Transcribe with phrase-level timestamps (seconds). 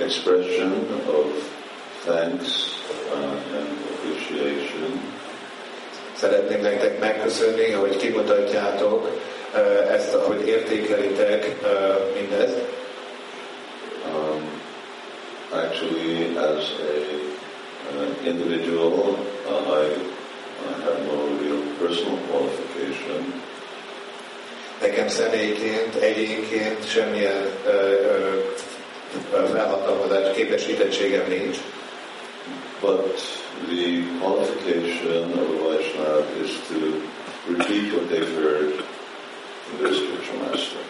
[0.00, 0.72] expression
[1.08, 1.26] of
[2.04, 2.74] thanks
[3.12, 5.00] uh, and appreciation.
[6.14, 9.20] Szeretném nektek megköszönni, hogy kimutatjátok
[9.54, 12.58] uh, ezt, hogy értékelitek uh, mindezt.
[14.06, 14.60] Um,
[15.52, 20.10] actually, as a uh, individual, uh, I,
[20.68, 23.42] I have no real personal qualification.
[24.80, 28.40] Nekem személyként, egyénként semmilyen ö, ö,
[29.30, 31.58] felhatalmazás, képesítettségem nincs,
[32.80, 33.14] But
[33.68, 37.02] the qualification of a Vaishnava is to
[37.46, 38.72] repeat what they've heard
[39.64, 40.80] from their spiritual master.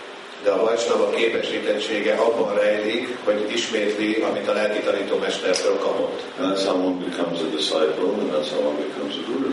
[0.43, 6.23] de a Vajsnava képesítettsége abban rejlik, hogy ismétli, amit a lelki tanítómestertől kapott.
[6.39, 9.51] And that's how one becomes a disciple, and that's how one becomes a guru.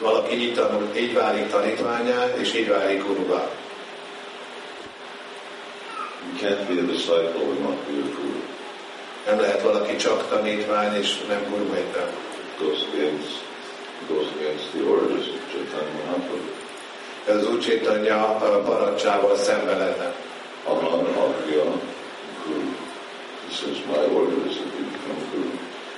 [0.00, 3.50] Valaki így tanul, így válik tanítványá, és így válik guruvá.
[6.40, 8.40] Can't be a disciple and not be a guru.
[9.26, 11.64] Nem lehet valaki csak tanítvány, és nem guru.
[11.74, 11.94] It
[12.58, 13.42] goes against,
[14.08, 16.50] goes against the orders of Chaitanya Mahaprabhu.
[17.28, 20.14] Ez az úcsétanya parancsával szembe lenne.
[20.64, 21.64] Aman Agya
[22.44, 22.70] Guru.
[23.46, 25.50] He says, my order is that you become guru.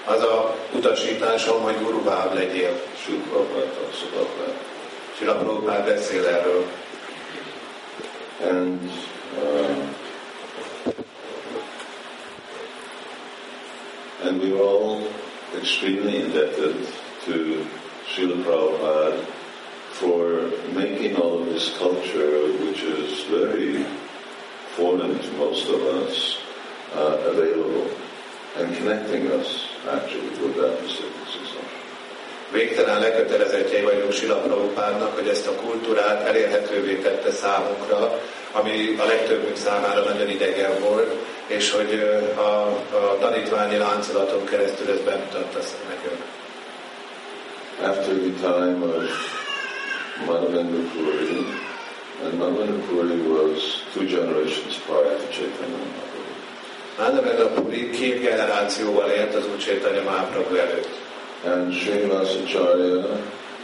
[0.05, 2.81] Az a utasításom, hogy guruvá legyél.
[4.13, 4.67] That.
[5.19, 6.65] Sila Prabhupád beszél erről.
[8.41, 8.91] And
[9.43, 9.95] um,
[14.23, 15.03] and we're all
[15.57, 16.77] extremely indebted
[17.25, 17.67] to
[18.07, 19.25] Srila Prabhupada
[19.93, 23.85] for making all of this culture, which is very
[24.77, 26.39] foreign to most of us,
[26.95, 27.91] uh, available
[28.57, 31.65] and connecting us actually with that mystic succession.
[32.53, 38.21] Végtelen lekötelezettjei vagyunk Sila Prabhupádnak, hogy ezt a kultúrát elérhetővé tette számunkra,
[38.53, 41.15] ami a legtöbbünk számára nagyon idegen volt,
[41.49, 41.93] és hogy
[42.37, 42.67] a,
[42.97, 46.23] a tanítványi láncolaton keresztül ezt bemutatta nekünk.
[47.81, 49.05] After the time of
[50.27, 51.47] Madhavendra Puri,
[52.25, 56.33] and Madhavendra Puri was two generations prior to Chaitanya Mahaprabhu.
[56.99, 60.89] Mánavendra Puri két generációval élt az Úr Chaitanya Mahaprabhu előtt.
[61.45, 63.07] And Srinivasacharya,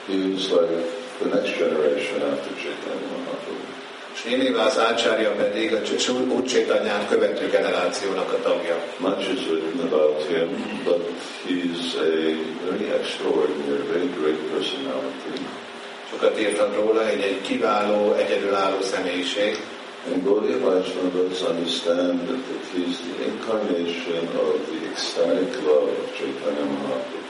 [0.06, 0.86] he was like
[1.18, 3.83] the next generation after Chaitanya Mahaprabhu.
[4.14, 5.82] Srinivas Ácsárja pedig a
[6.46, 8.76] Chaitanyát követő generációnak a tagja.
[8.98, 10.48] Much is written about him,
[10.84, 11.02] but
[11.46, 12.10] he's a
[12.68, 15.38] very extraordinary, very great personality.
[16.10, 19.56] Sokat írtak róla, egy, egy kiváló, egyedülálló személyiség.
[20.12, 22.44] And Gaudiya Vaishnavas understand that
[22.74, 27.23] he's the incarnation of the ecstatic love of Chaitanya Mahaprabhu.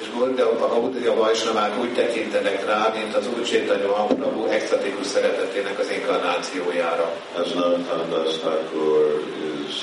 [0.00, 5.78] És Gaudiya- a Gaudiya Vajsnavák úgy tekintenek rá, mint az Úr Chaitanya Mahaprabhu extatikus szeretetének
[5.78, 7.12] az inkarnációjára.
[7.40, 9.22] As Narottam Das Thakur
[9.68, 9.76] is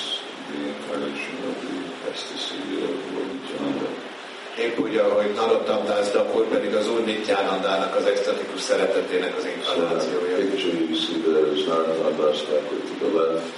[0.50, 2.96] the incarnation of the ecstasy of
[3.32, 3.88] Nityananda.
[4.66, 9.50] Épp úgy, ahogy Narottam Das Thakur pedig az Úr Nityanandának az extatikus szeretetének az So
[9.56, 10.36] inkarnációja.
[10.36, 13.54] picture you see there is Narottam Das Thakur to the left,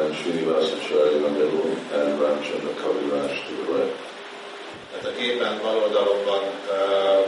[0.00, 3.94] and Srinivasacharya in the middle, and Ramchandra Kaviraj to the right.
[4.90, 7.26] Tehát a képen bal oldalon uh,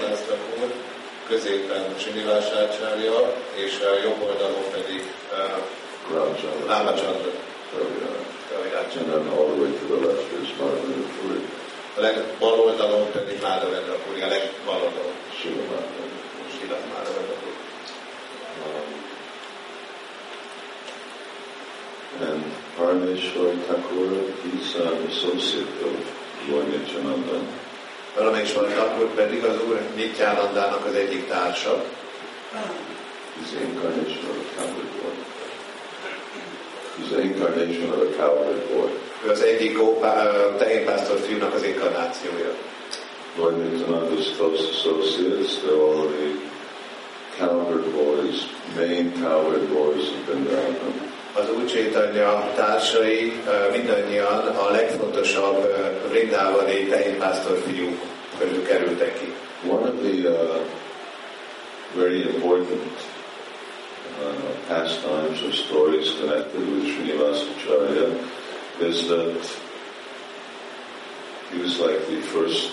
[0.00, 0.72] Das Thakur,
[1.28, 5.02] középen Srinivas Ácsárja, és a jobb oldalon pedig
[5.32, 5.58] uh,
[11.20, 11.40] Puri,
[11.96, 15.12] A legbal oldalon pedig Mádavendra Puri, a legbal oldalon.
[15.40, 17.56] Silat Mádavendra Puri.
[18.64, 18.90] Um,
[22.28, 22.44] and
[22.76, 24.10] Parameshwar Thakur,
[24.42, 27.40] he's an associate of Nityananda.
[28.14, 31.84] Parameshwar Thakur pedig az Úr Nityanandának az egyik társa.
[33.52, 35.14] The incarnation of a cowherd boy.
[37.10, 38.90] The incarnation of a cowherd boy.
[39.26, 39.78] Ő az egyik
[40.58, 42.54] tehénpásztor fiúnak az inkarnációja.
[43.36, 46.40] Lord Nityananda's close associates, they're all the
[47.36, 51.07] cowherd boys, main cowherd boys of Vrindavan.
[51.32, 53.32] Az Úr Chaitanya társai
[53.72, 55.74] mindannyian a legfontosabb
[56.08, 57.98] vrindávani tehénpásztor fiúk
[58.38, 59.32] közül kerültek ki.
[59.68, 60.60] One of the uh,
[61.94, 62.92] very important
[64.20, 64.34] uh,
[64.68, 68.08] pastimes or stories connected with Srinivasacharya
[68.80, 69.40] is that
[71.50, 72.72] he was like the first,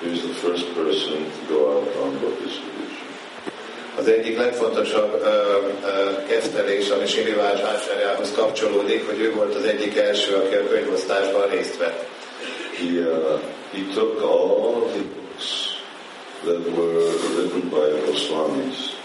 [0.00, 3.09] he was the first person to go out on book distribution.
[3.98, 5.56] Az egyik legfontosabb ö,
[5.86, 11.48] ö, kezdelés, ami Srinivás Ácsárjához kapcsolódik, hogy ő volt az egyik első, aki a könyvosztásban
[11.48, 12.06] részt vett.
[12.76, 13.40] He, uh,
[13.72, 15.78] he took all the books
[16.44, 17.04] that were
[17.36, 18.98] written by Goswamis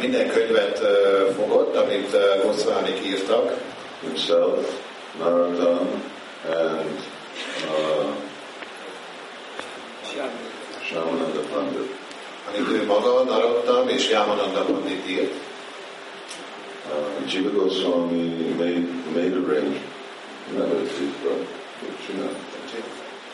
[0.00, 3.54] Minden könyvet ö, fogott, amit ö, Goswamik írtak,
[4.00, 4.66] himself
[5.18, 6.02] Narottam,
[6.46, 7.00] and
[7.66, 8.14] uh,
[10.82, 11.99] Shamananda Pandit.
[12.48, 15.32] Amit ő maga, Narottam és Yamananda Pandit írt.
[16.90, 19.88] Uh, Jiva Goswami made, made arrangements.
[20.56, 21.14] Nem ötlik,
[21.82, 22.30] mit csinál?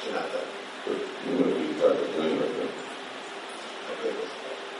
[0.04, 0.44] Csinálták.
[1.38, 2.70] Nem vitták a könyveket.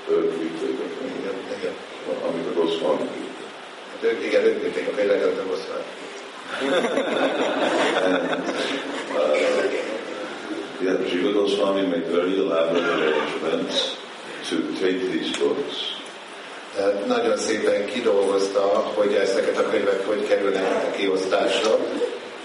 [0.09, 1.35] Ők vitték a könyveket.
[1.59, 1.75] Igen, igen.
[2.29, 3.39] Amit a Goswami vitt.
[3.93, 5.85] Hát ők, igen, ők vitték a könyveket, nem osztál.
[9.13, 9.37] Uh,
[10.81, 13.97] yeah, Jiva Goswami made very elaborate arrangements
[14.49, 15.97] to take these books
[17.07, 18.61] nagyon szépen kidolgozta,
[18.95, 21.77] hogy ezeket a könyvek hogy kerülnek kiosztásra.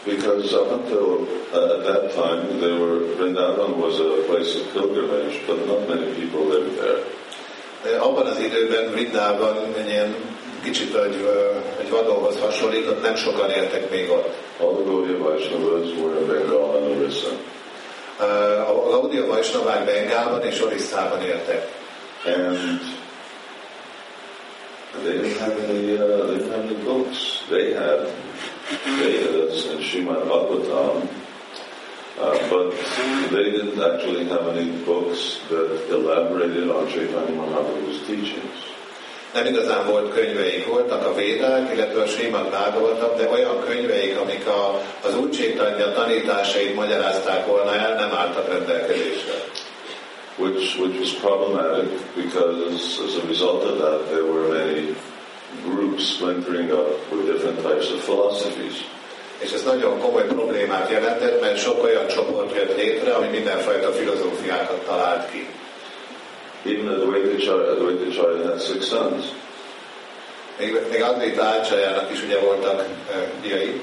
[0.04, 5.46] Because up until uh, at that time, there were Vrindavan was a place of pilgrimage,
[5.46, 8.00] but not many people lived there.
[8.00, 10.16] Abban az időben Vrindában egy ilyen
[10.64, 11.28] kicsit egy,
[11.82, 14.30] egy vadonhoz hasonlított, nem sokan éltek még ott.
[14.60, 17.30] All the Gaudiya Vaishnavas were in Bengal and Orissa,
[18.68, 21.81] A Gaudiya Vajsnavák Bengálban és Orisszában éltek.
[22.26, 22.80] And
[25.04, 25.98] they didn't have any.
[25.98, 27.44] Uh, they didn't have any books.
[27.50, 28.08] They had
[29.00, 31.08] Vedas and Srimad Bhagavatam,
[32.20, 32.72] uh, but
[33.32, 38.70] they didn't actually have any books that elaborated on Chaitanya Mahaprabhu's teachings.
[39.34, 44.48] Nem igazán volt könyveik, voltak a védák, illetve a Srimad Bhagavatam, de olyan könyveik, amik
[44.48, 49.34] a, az Úr Chaitanya tanításait magyarázták volna el, nem álltak rendelkezésre.
[50.38, 54.96] Which which was problematic because as a result of that there were many
[55.64, 58.86] groups splintering up with different types of philosophies.
[59.40, 64.86] És ez nagyon komoly problémát jelentett, mert sok olyan csoport jött létre, ami mindenfajta filozófiákat
[64.86, 65.48] talált ki.
[66.66, 69.26] Even Advaitacharya, Advaitacharya had six sons,
[70.60, 72.80] Még, még Advaita Ácsájának is ugye voltak
[73.12, 73.82] e, fiai,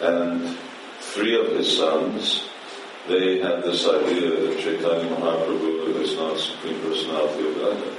[0.00, 0.58] and
[1.12, 2.40] three of his sons
[3.08, 7.94] they had this idea that Chaitanya Mahaprabhu is not supreme personality of Godhead.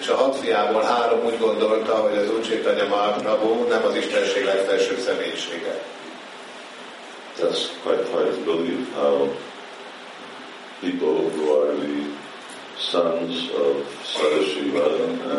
[0.00, 4.44] és a hat fiából három úgy gondolta, hogy az Úr Chaitanya Mahaprabhu nem az Istenség
[4.44, 5.82] legfelsőbb személyisége.
[7.38, 9.28] That's quite hard to believe how
[10.80, 12.02] people who are the
[12.78, 13.74] sons of
[14.04, 14.86] Sadashiva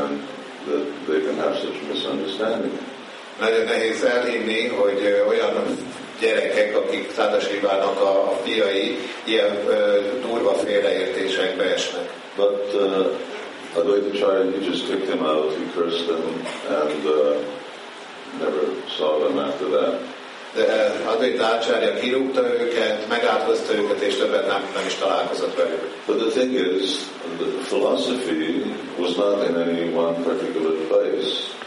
[0.01, 0.21] and
[0.65, 2.79] that they can have such misunderstanding.
[3.39, 5.77] Nagyon nehéz elhinni, hogy olyan
[6.19, 12.09] gyerekek, akik Szádasívának a, a fiai, ilyen ö, durva félreértésekbe esnek.
[12.35, 13.05] But uh,
[13.75, 16.23] Advaitacharya, he just kicked them out, he cursed them,
[16.69, 17.37] and uh,
[18.39, 18.63] never
[18.97, 19.99] saw them after that.
[20.55, 20.65] De
[21.05, 25.81] Advaita Ácsárja kirúgta őket, megáldozta őket, és többet nem, nem is találkozott velük.
[26.05, 26.89] But the thing is,
[27.37, 31.57] the philosophy was not in any one particular place.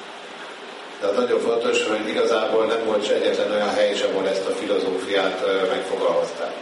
[1.03, 4.51] Tehát nagyon fontos, hogy igazából nem volt se egyetlen olyan hely is, ahol ezt a
[4.51, 6.53] filozófiát megfogalmazták.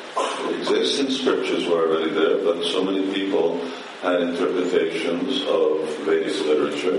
[0.60, 3.48] Existing scriptures were already there, but so many people
[4.02, 5.70] had interpretations of
[6.06, 6.96] Vedic literature,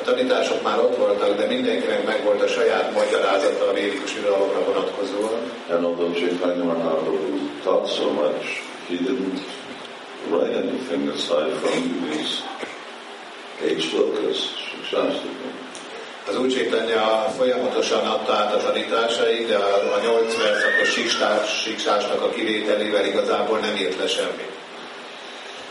[0.00, 5.40] A tanítások már ott voltak, de mindenkinek megvolt a saját magyarázata a védikus irodalomra vonatkozóan.
[5.70, 8.44] and although Chaitanya Mahaprabhu taught so much,
[8.88, 9.40] he didn't
[10.30, 12.42] write anything aside from these
[13.62, 14.38] eight shlokas,
[14.90, 15.69] Shastakam.
[16.28, 22.22] Az Úr Chaitanya folyamatosan adta át a tanításait, de a, a nyolc verszakos siksás, siksásnak
[22.22, 24.52] a kivételével igazából nem írt le semmit.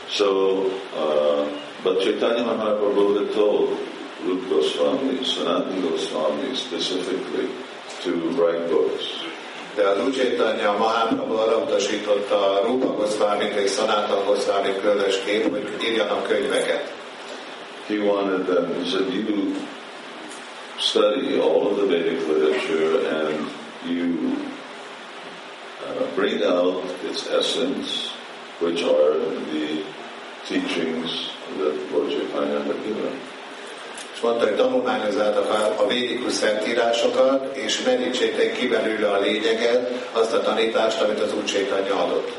[0.10, 1.48] So, uh,
[1.84, 3.78] but Chaitanya Mahaprabhu had told
[4.26, 7.50] Rupa Goswami, Sanatana Goswami specifically
[8.04, 9.06] to write books.
[9.76, 11.66] De az Úr Chaitanya Mahaprabhu arra
[12.66, 16.94] Rupa Goswamit és Sanatan Goswamit különösképp, hogy írjanak könyveket.
[17.88, 19.56] He wanted them, he said, you
[20.80, 23.50] study all of the Vedic literature and
[23.86, 24.38] you
[25.86, 28.10] uh, bring out its essence,
[28.60, 29.20] which are
[29.52, 29.84] the
[30.46, 33.20] teachings that Lord Chaitanya had given.
[34.14, 40.34] És mondta, hogy tanulmányozzátok a, a védikus szentírásokat, és merítsétek ki belőle a lényeget, azt
[40.34, 42.32] a tanítást, amit az Úr Chaitanya adott.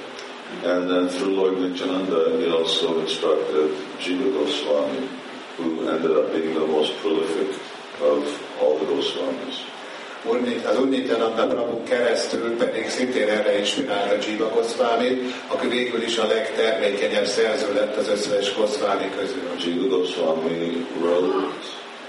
[0.65, 3.71] And then through Lord Nityananda, he also instructed
[4.05, 5.09] Jiva Goswami,
[5.57, 7.55] who ended up being the most prolific
[8.01, 8.25] of
[8.61, 9.57] all the Goswamis.
[10.25, 16.19] Úr- Az Úr Nityananda Prabhu keresztül pedig szintén erre inspirálta Jiva Goswamit, aki végül is
[16.19, 19.51] a legtermékenyebb szerző lett az összes Goswami közül.
[19.65, 21.55] Jiva Goswami wrote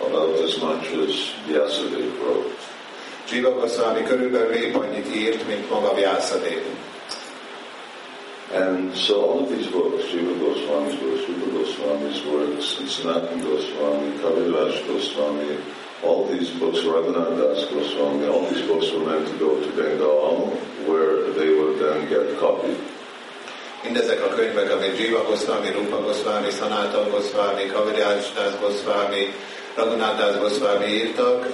[0.08, 2.54] about as much as Vyasadeva wrote.
[3.32, 6.70] Jiva Goswami körülbelül épp annyit írt, mint maga Vyasadeva.
[8.54, 14.12] And so all of these books, Jiva Goswami's books, Rupa Goswami's works, and Sanatana Goswami,
[14.22, 15.58] Kaviraj Goswami,
[16.04, 20.50] all these books, Raghunath Das Goswami, all these books were meant to go to Bengal,
[20.86, 22.78] where they would then get copied.
[23.84, 29.34] Mindezek a könyvek, amit Jiva Goswami, Rupa Goswami, Sanatan Goswami, Kaviraj Das Goswami,
[29.76, 31.48] Raghunath Das Goswami írtak,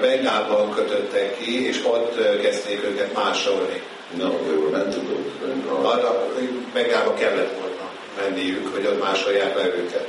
[0.00, 3.82] Bengálban kötöttek ki, és ott kezdték őket másolni.
[4.16, 5.86] No, they were meant to go to Bengal.
[5.86, 6.26] Arra
[6.72, 10.08] Bengálba kellett volna menniük, hogy ott másolják le őket.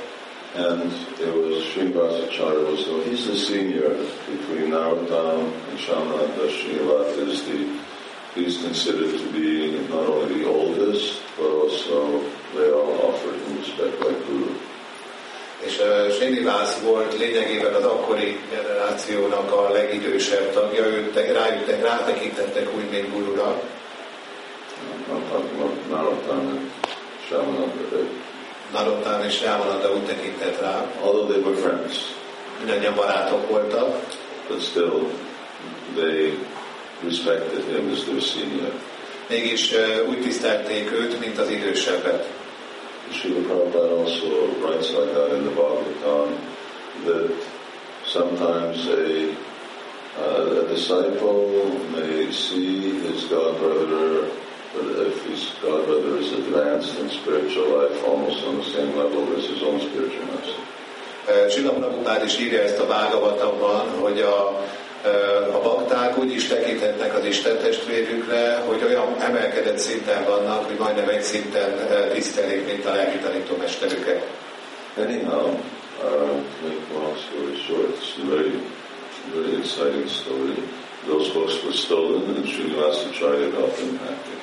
[0.57, 3.89] And there was Srinivasacharya was so he's the senior
[4.25, 7.79] between Narottam and Shamananda Srinivas is the
[8.33, 12.23] he's considered to be not only the oldest, but also
[12.55, 14.49] they all offered him respect like Guru.
[15.59, 22.75] És uh, Srinivas volt lényegében az akkori generációnak a legidősebb tagja, őt te- rájuk rátekintettek
[22.75, 23.61] úgy, mint gurura.
[25.89, 26.71] Narottam and
[27.27, 28.26] Shamananda.
[28.71, 31.95] They, Narottán és Rámanata úgy tekintett rá, although they were friends,
[32.59, 34.05] mindannyian barátok voltak,
[34.47, 35.12] but still
[35.95, 36.33] they
[37.03, 38.71] respected him as their senior.
[39.29, 42.27] mégis uh, úgy tisztelték őt, mint az idősebbet.
[43.12, 44.27] Srila Prabhupada also
[44.62, 46.27] writes like that in the Bhagavatam
[47.05, 47.31] that
[48.05, 49.29] sometimes a,
[50.19, 54.29] uh, a disciple may see his godbrother,
[54.74, 59.45] but if his godbrother is advanced in spiritual life almost on the same level as
[59.45, 60.62] his own spiritual master.
[61.27, 64.62] Uh, Sila Prabhupád is írja ezt a Bhagavatamban, hogy a,
[65.05, 70.77] uh, a bakták úgy is tekinthetnek az Isten testvérükre, hogy olyan emelkedett szinten vannak, hogy
[70.77, 74.27] majdnem egy szinten uh, tisztelik, mint a lelki tanítómesterüket.
[74.97, 75.59] Anyhow, uh,
[76.01, 78.62] to make long story short, it's a very,
[79.33, 80.55] very exciting story.
[81.07, 84.33] Those books were stolen and Srinivasacharya got them back again.
[84.33, 84.37] Uh,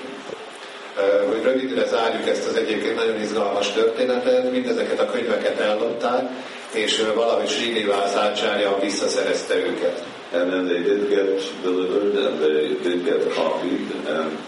[1.28, 6.30] Hogy rövidre zárjuk ezt az egyébként nagyon izgalmas történetet, mindezeket a könyveket ellopták,
[6.72, 10.04] és valahogy Srinivás ácsárja visszaszerezte őket.
[10.32, 14.38] And then they did get delivered and they did get copied and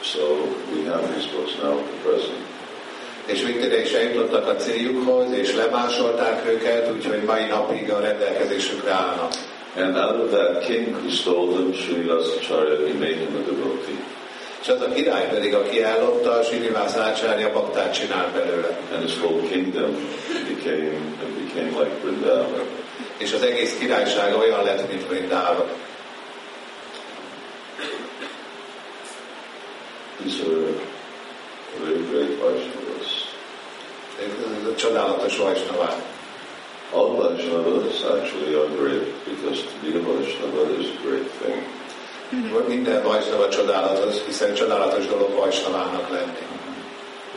[0.00, 0.20] so
[0.72, 2.44] we have these books now at the present.
[3.26, 9.32] És végtére is eljutottak a céljukhoz, és lemásolták őket, úgyhogy mai napig a rendelkezésükre állnak.
[9.76, 13.98] And out of that king who stole them, Srinivasacharya, he made him a devotee.
[14.64, 18.78] És az a király pedig, aki ellopta, Srinivás ácsárja baktát csinált belőle.
[18.92, 19.96] And his whole kingdom
[20.48, 20.90] became,
[21.36, 22.66] became like Vrindavan.
[23.18, 25.66] És az egész királyság olyan lett, mint Vrindáva.
[30.20, 30.72] These are
[31.84, 33.34] very great Vaishnavas.
[34.18, 35.96] Ez Csodálatos Vajsnavák.
[36.92, 41.83] All Vaishnavas actually are great because to be a Vaishnava is a great thing.
[42.68, 46.42] Minden Vajsnava csodálatos, hiszen csodálatos dolog Vajsnavának lenni.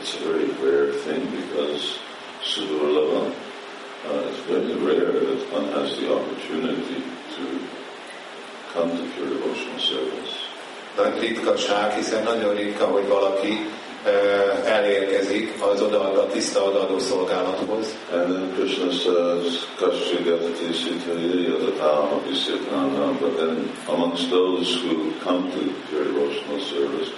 [0.00, 1.98] It's a very rare thing because
[2.42, 3.20] Sudurlava,
[4.06, 7.02] uh, it's very rare that one has the opportunity
[7.36, 7.44] to
[8.72, 10.34] come to pure devotional service.
[10.96, 13.66] Nagy ritkaság, hiszen nagyon ritka, hogy valaki
[14.64, 17.96] elérkezik az odaadó, a tiszta odaadó szolgálathoz.
[18.12, 19.66] And then Krishna says,
[23.20, 25.58] but then amongst those who come to
[25.90, 27.10] pure devotional service,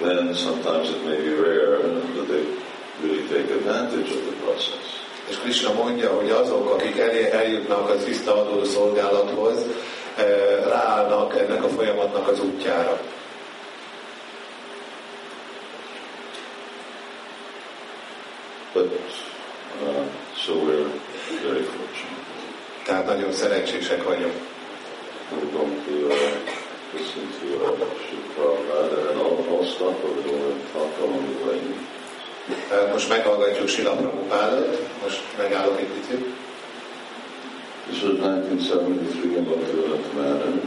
[0.00, 1.78] then sometimes it may be rare
[2.16, 2.44] that they
[3.02, 4.98] really take advantage of the process.
[5.28, 9.66] És Krishna mondja, hogy azok, akik elé- eljutnak az tiszta adó szolgálathoz,
[10.68, 13.00] ráállnak ennek a folyamatnak az útjára.
[18.74, 20.90] But uh, so we're
[21.42, 22.20] very fortunate.
[22.84, 24.34] Tehát nagyon szerencsések vagyunk.
[25.32, 26.14] We're going to uh,
[26.94, 31.46] listen to uh, Sri Prabhupada, and I'll, I'll stop a little and talk along the
[31.46, 31.60] way.
[32.92, 36.24] Most meghallgatjuk Sila Prabhupádot, most megállok egy picit.
[37.90, 40.60] This was 1973 in Bhaktivedanta Manor.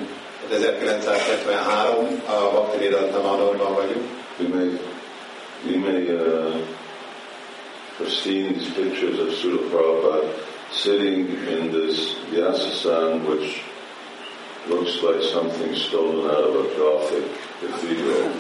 [0.50, 4.08] 1973 a Bhakti Vedanta Manorban vagyunk.
[4.38, 4.70] You may,
[5.66, 6.56] you may uh,
[8.00, 10.34] have seen these pictures of Srila Prabhupada
[10.72, 13.62] sitting in this Vyasasan, which
[14.68, 17.24] looks like something stolen out of a Gothic
[17.60, 18.32] cathedral.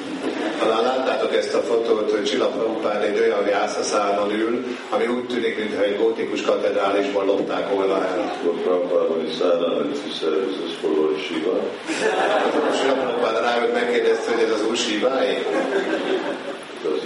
[0.59, 5.57] Talán láttátok ezt a fotót, hogy Csilla Prabhupád egy olyan jászaszálon ül, ami úgy tűnik,
[5.57, 8.39] mintha egy gótikus katedrálisból lopták volna el.
[8.63, 11.59] Prabhupada, when he sat on it, he said, is this for Lord Shiva?
[12.83, 15.45] Prabhupád rájött, megkérdezte, hogy ez az úr Siváé?
[16.81, 17.05] Because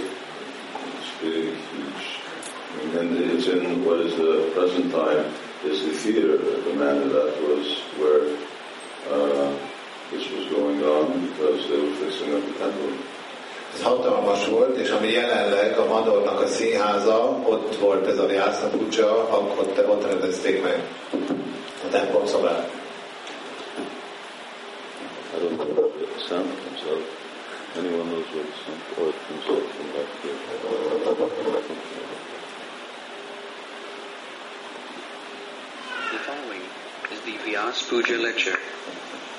[0.98, 2.18] it's big, huge.
[3.48, 5.24] It's in what is the present time
[5.64, 8.28] is the theater at the manor that was where
[9.08, 9.48] uh,
[10.10, 12.92] this was going on because they were fixing up the temple.
[13.74, 18.68] Ez hatalmas volt, és ami jelenleg a Madornak a színháza, ott volt ez a Vyasa
[18.68, 19.28] Pucsa,
[19.58, 20.82] ott, ott rendezték meg.
[21.84, 22.64] a templom szobában.
[25.34, 27.04] I don't know the sound comes out.
[27.78, 28.80] Anyone knows where the sound
[29.26, 30.08] comes out from back.
[37.48, 38.58] Vyas Puja lecture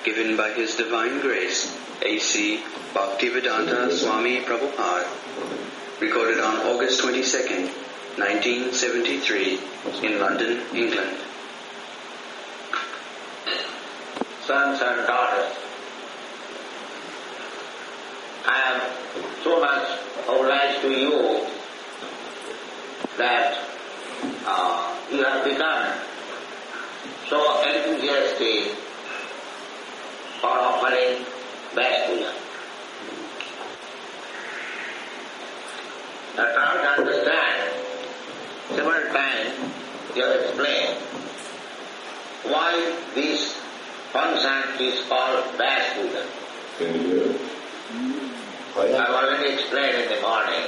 [0.04, 2.64] given by His Divine Grace, A.C.
[2.94, 5.06] Bhaktivedanta Swami Prabhupada,
[6.02, 7.70] recorded on August 22nd,
[8.18, 9.60] 1973,
[10.08, 11.18] in London, England.
[14.48, 15.54] sons and daughters.
[18.48, 18.82] I am
[19.44, 21.46] so much obliged to you
[23.18, 23.60] that
[24.48, 26.09] uh, you have become
[27.30, 28.74] so enthusiastic
[30.42, 31.26] for offering
[31.76, 32.34] best puja.
[36.36, 37.74] Now try to understand,
[38.70, 39.54] several times
[40.16, 40.98] you have explained
[42.52, 43.54] why this
[44.12, 46.26] function is called Vyas Puja.
[46.80, 47.40] Can you hear?
[48.80, 50.66] I've already explained in the morning.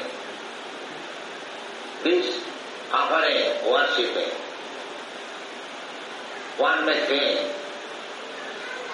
[2.04, 2.44] This
[2.94, 4.41] offering, worshipping,
[6.58, 7.40] one may think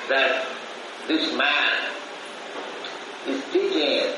[0.10, 0.46] that
[1.08, 1.92] this man
[3.28, 4.14] is teaching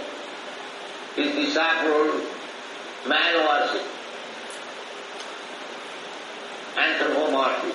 [1.15, 2.21] his disciple
[3.07, 3.85] man worship,
[6.77, 7.73] anthropomorphy.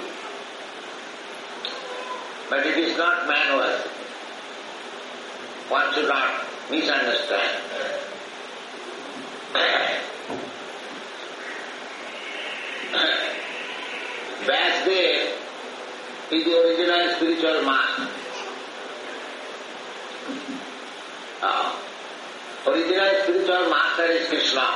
[2.50, 3.90] But it is not man worship.
[5.71, 7.62] One should not misunderstand.
[14.44, 15.24] Vyasdev
[16.31, 18.09] is the original spiritual master.
[21.43, 21.76] Uh,
[22.66, 24.66] original spiritual master is Krishna.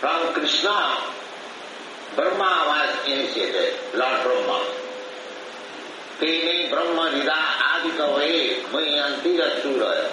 [0.00, 0.98] From Krishna,
[2.16, 4.66] Brahma was initiated, Lord Brahma.
[6.20, 7.38] Tene Brahma Nida
[7.72, 10.10] Adikave Mayanti Suraya.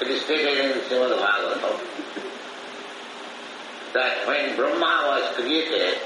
[0.00, 1.78] It is stated in Srimad Bhagavatam
[3.92, 5.98] that when Brahma was created,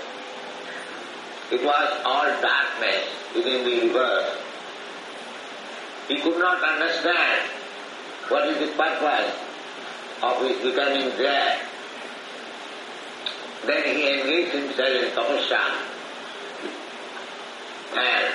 [1.50, 3.04] it was all darkness
[3.34, 4.36] within the universe.
[6.08, 7.50] He could not understand
[8.28, 9.32] what is the purpose
[10.22, 11.58] of his becoming there.
[13.66, 15.96] Then he engaged himself in tapasya
[17.96, 18.34] and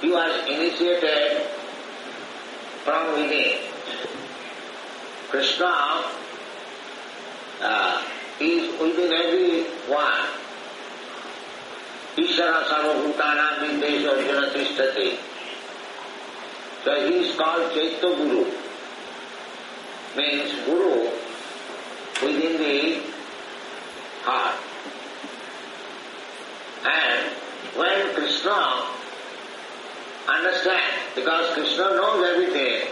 [0.00, 1.42] he was initiated
[2.84, 3.58] from within.
[5.28, 6.04] Krishna
[7.62, 8.04] uh,
[8.40, 10.39] is within every one.
[12.16, 15.16] Ishara sarvabhutanam vindesh arjuna tishtati.
[16.84, 18.44] So he is called Chaitya Guru.
[20.16, 21.10] Means Guru
[22.22, 23.00] within the
[24.22, 24.56] heart.
[26.84, 27.30] And
[27.76, 28.86] when Krishna
[30.26, 32.88] understands, because Krishna knows everything,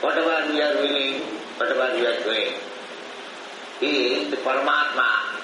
[0.00, 1.20] whatever we are willing,
[1.58, 2.54] whatever we are doing.
[3.80, 5.40] He, the Paramatma,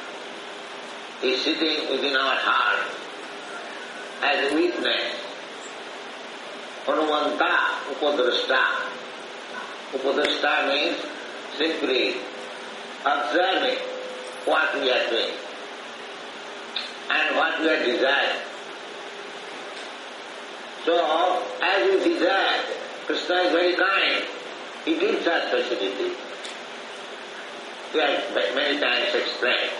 [1.22, 2.67] is sitting within our heart
[4.22, 5.14] as a witness.
[6.86, 7.52] Hanumanta
[7.92, 8.62] Upadrashta.
[9.92, 10.96] Upadrashta means
[11.56, 12.16] simply
[13.04, 13.78] observing
[14.44, 15.34] what we are doing
[17.10, 18.40] and what we are desiring.
[20.84, 22.64] So, as we desire,
[23.06, 24.24] Krishna is very kind.
[24.84, 26.14] He gives us facility.
[27.92, 29.72] We have many times explained.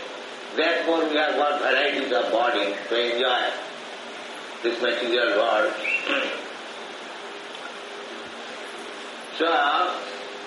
[0.57, 3.68] Therefore, we have got varieties of body to enjoy
[4.63, 5.73] this material world.
[9.39, 9.95] so,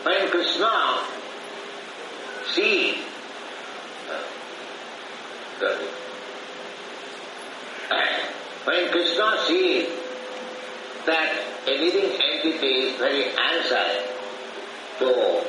[0.04, 1.00] when Krishna
[2.54, 2.98] sees
[4.10, 5.78] uh, uh,
[8.66, 9.90] when Krishna sees
[11.06, 14.08] that a living entity is very anxious
[15.00, 15.44] to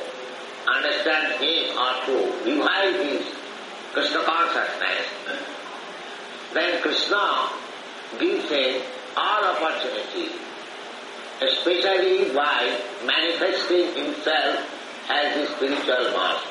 [0.67, 3.25] understand him or to revive his
[3.91, 5.07] Krishna consciousness,
[6.53, 7.49] then Krishna
[8.19, 8.81] gives him
[9.15, 10.31] all opportunities,
[11.41, 16.49] especially by manifesting himself as the spiritual master.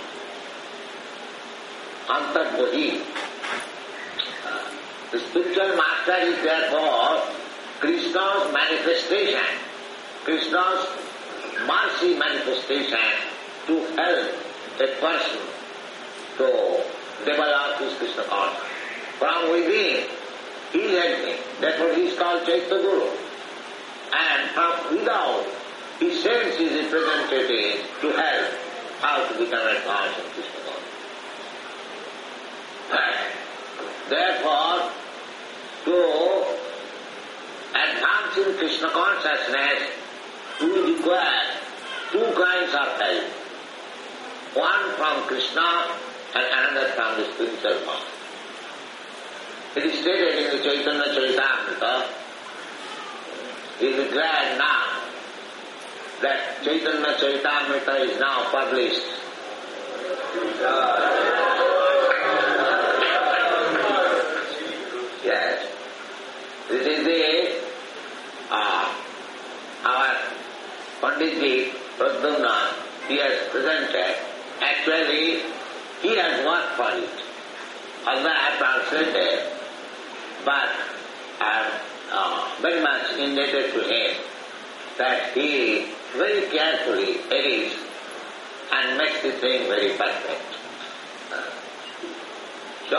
[2.08, 3.00] Antarbodhi.
[5.10, 7.22] The spiritual master is therefore
[7.80, 9.44] Krishna's manifestation,
[10.24, 10.86] Krishna's
[11.66, 12.98] mercy manifestation
[13.66, 14.28] to help
[14.80, 15.40] a person
[16.38, 16.84] to
[17.24, 18.68] develop his Krishna consciousness.
[19.18, 20.08] From within,
[20.72, 21.36] He led me.
[21.60, 23.10] That's what he's called Chaitya Guru.
[24.12, 25.46] And from without,
[25.98, 28.52] he sends his representative to help
[29.00, 30.92] how to become a part of Krishna consciousness.
[34.08, 34.90] Therefore,
[35.84, 35.96] to
[37.70, 39.90] advance in Krishna consciousness,
[40.60, 41.52] we require
[42.12, 43.24] two kinds of help.
[44.54, 45.96] One from Krishna
[46.34, 48.11] and another from the spiritual path.
[49.74, 52.06] It is stated in the Chaitanya Charitamrita,
[53.78, 55.00] he is glad now
[56.20, 59.00] that Chaitanya is now published.
[65.24, 65.66] Yes.
[66.68, 67.22] This is the
[68.50, 68.94] uh,
[69.84, 70.16] our
[71.00, 72.74] Panditji Pradyumna,
[73.08, 74.16] he has presented.
[74.60, 75.40] Actually,
[76.02, 77.08] he has worked for it.
[78.06, 79.61] Although I translated,
[80.44, 80.68] but
[81.40, 81.72] am
[82.10, 84.16] uh, very much indebted to him
[84.98, 87.76] that he very carefully edits
[88.72, 90.42] and makes the thing very perfect.
[92.88, 92.98] So,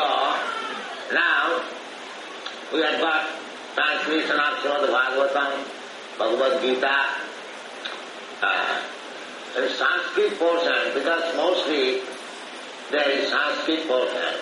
[1.13, 1.63] now
[2.73, 3.29] we have got
[3.75, 7.05] translation of Srimad Bhagavatam, Bhagavad Gita,
[8.41, 8.81] uh,
[9.55, 12.01] the Sanskrit portion, because mostly
[12.91, 14.33] there is Sanskrit portion.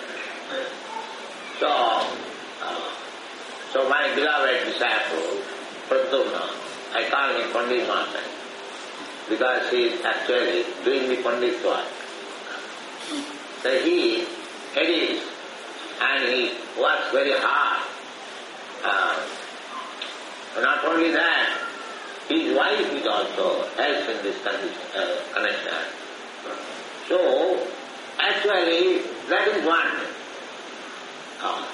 [1.60, 2.06] So,
[3.72, 5.40] so my beloved disciple,
[5.88, 6.44] Pradyumna,
[6.92, 8.20] I call him Pandit Master,
[9.28, 11.86] because he is actually doing the Pandit work.
[13.62, 14.26] So he
[14.76, 15.24] edits
[16.00, 17.82] and he works very hard.
[18.84, 19.16] Uh,
[20.60, 21.62] not only that,
[22.28, 25.74] his wife is also helps in this condition, uh, connection.
[27.08, 27.66] So,
[28.18, 30.11] actually, that is one.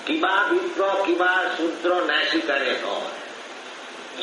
[0.06, 2.96] किबा विप्र किबा शूद्र नाशी करे हो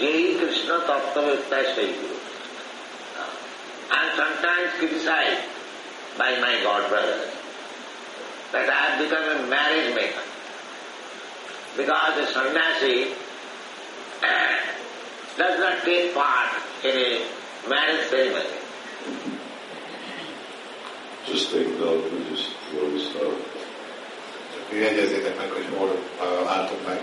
[0.02, 2.16] यही कृष्ण तत्ववेत्ता सही गुरु
[3.92, 5.44] and sometimes criticized
[6.18, 7.32] by my God brothers
[8.52, 10.22] that I have become a marriage maker.
[11.78, 13.14] Because a sannyasi
[15.38, 16.50] does not take part
[16.84, 18.46] in a marriage ceremony.
[21.28, 23.55] Just take note and just where we start.
[24.70, 27.02] Csak jegyezzétek meg, hogy hol uh, álltunk meg.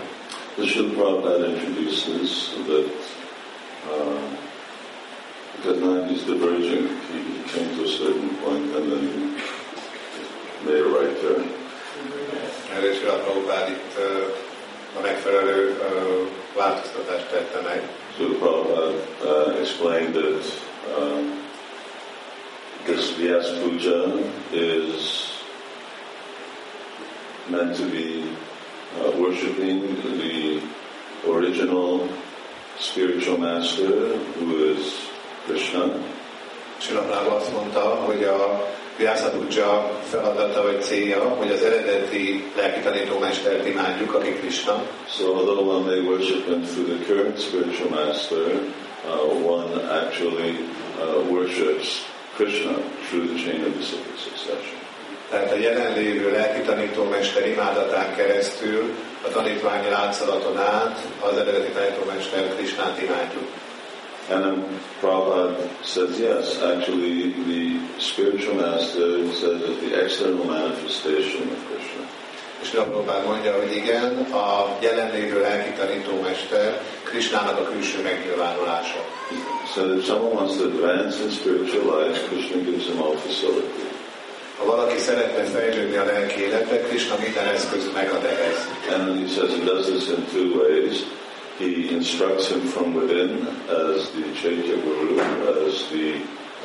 [0.55, 2.85] The Srila Prabhupada introduces that
[3.89, 4.21] uh,
[5.55, 9.23] because now he's diverging, he, he came to a certain point and then he
[10.65, 11.49] made a right turn.
[12.75, 17.89] Erre is a Prabhupád itt uh, a megfelelő uh, változtatást tette meg.
[18.17, 20.45] So the Prabhupada uh, explained that
[20.97, 21.41] um,
[22.85, 24.13] this Vyas Puja
[24.51, 25.22] is
[27.49, 28.23] meant to be
[28.99, 30.61] uh, worshipping the
[31.27, 32.07] original
[32.79, 35.09] spiritual master who is
[35.45, 35.91] Krishna.
[36.77, 39.31] Silaprába azt mondta, hogy a Vyasa
[40.09, 44.83] feladata vagy célja, hogy az eredeti lelki tanítómestert imádjuk, aki Krishna.
[45.07, 48.59] So although one may worship him through the current spiritual master,
[49.05, 50.57] uh, one actually
[50.99, 52.73] uh, worships Krishna
[53.09, 54.82] through the chain of disciplic succession.
[55.33, 58.93] Tehát a jelenlévő lelki tanítómester imádatán keresztül,
[59.25, 63.47] a tanítványi látszalaton át az eredeti tanítómester Krishnát imádjuk.
[64.29, 67.63] And then Prabhupada says, yes, actually the
[67.97, 72.03] spiritual master says that the external manifestation of Krishna.
[72.61, 79.05] És Prabhupád mondja, hogy igen, a jelenlévő lelki tanítómester Krishnának a külső megnyilvánulása.
[79.73, 83.92] So if someone wants to advance in spiritual life, Krishna gives them all facility.
[84.63, 88.67] Ha valaki szeretne fejlődni a lelki életbe, Krishna minden eszközt megad ehhez.
[88.93, 91.03] And he says he does this in two ways.
[91.57, 95.19] He instructs him from within as the Chaitya Guru,
[95.67, 96.07] as the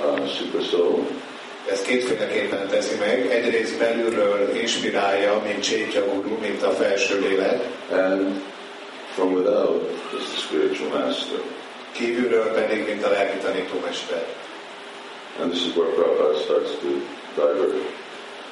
[0.05, 1.07] uh, Super Soul,
[1.71, 3.27] Ezt kétféleképpen teszi meg.
[3.31, 8.43] Egyrészt belülről inspirálja, mint Csétya Guru, mint a felső lélek, and
[9.15, 11.39] from without is the spiritual master.
[11.93, 14.27] kívülről pedig, mint a lelki tanítómester.
[15.41, 17.18] And this is where Prabhupada starts to.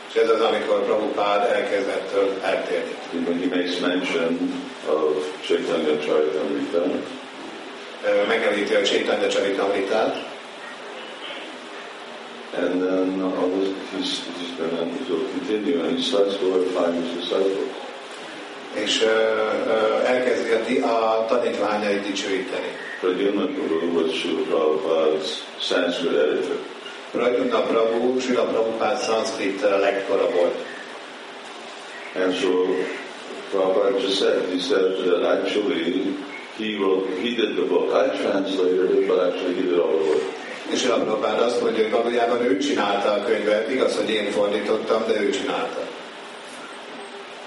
[0.09, 2.95] És ez az, amikor Prabhupád elkezdettől eltérni.
[3.27, 6.83] When he makes mention of Chaitanya Charitamrita,
[8.29, 10.35] Megemlíti a Csétanya Csaritamritát,
[12.59, 17.77] and then all this, he's, he's going to continue, and he starts glorifying his disciples.
[18.75, 22.77] és ö, ö, elkezdi a, a tanítványait dicsőíteni.
[23.01, 26.76] Pradyumna Guru was Srila Prabhupada's Sanskrit editor.
[27.13, 30.65] Pradyumna Prabhu, Srila Prabhupád szanszkrit lektora volt.
[32.15, 32.67] And so
[33.51, 36.17] Prabhupada just said, he said that actually
[36.57, 37.93] he wrote, he did the book.
[37.95, 40.23] I translated it, but actually he did all the work.
[40.71, 45.03] És Srila Prabhupád azt mondja, hogy valójában ő csinálta a könyvet, igaz, hogy én fordítottam,
[45.07, 45.81] de ő csinálta.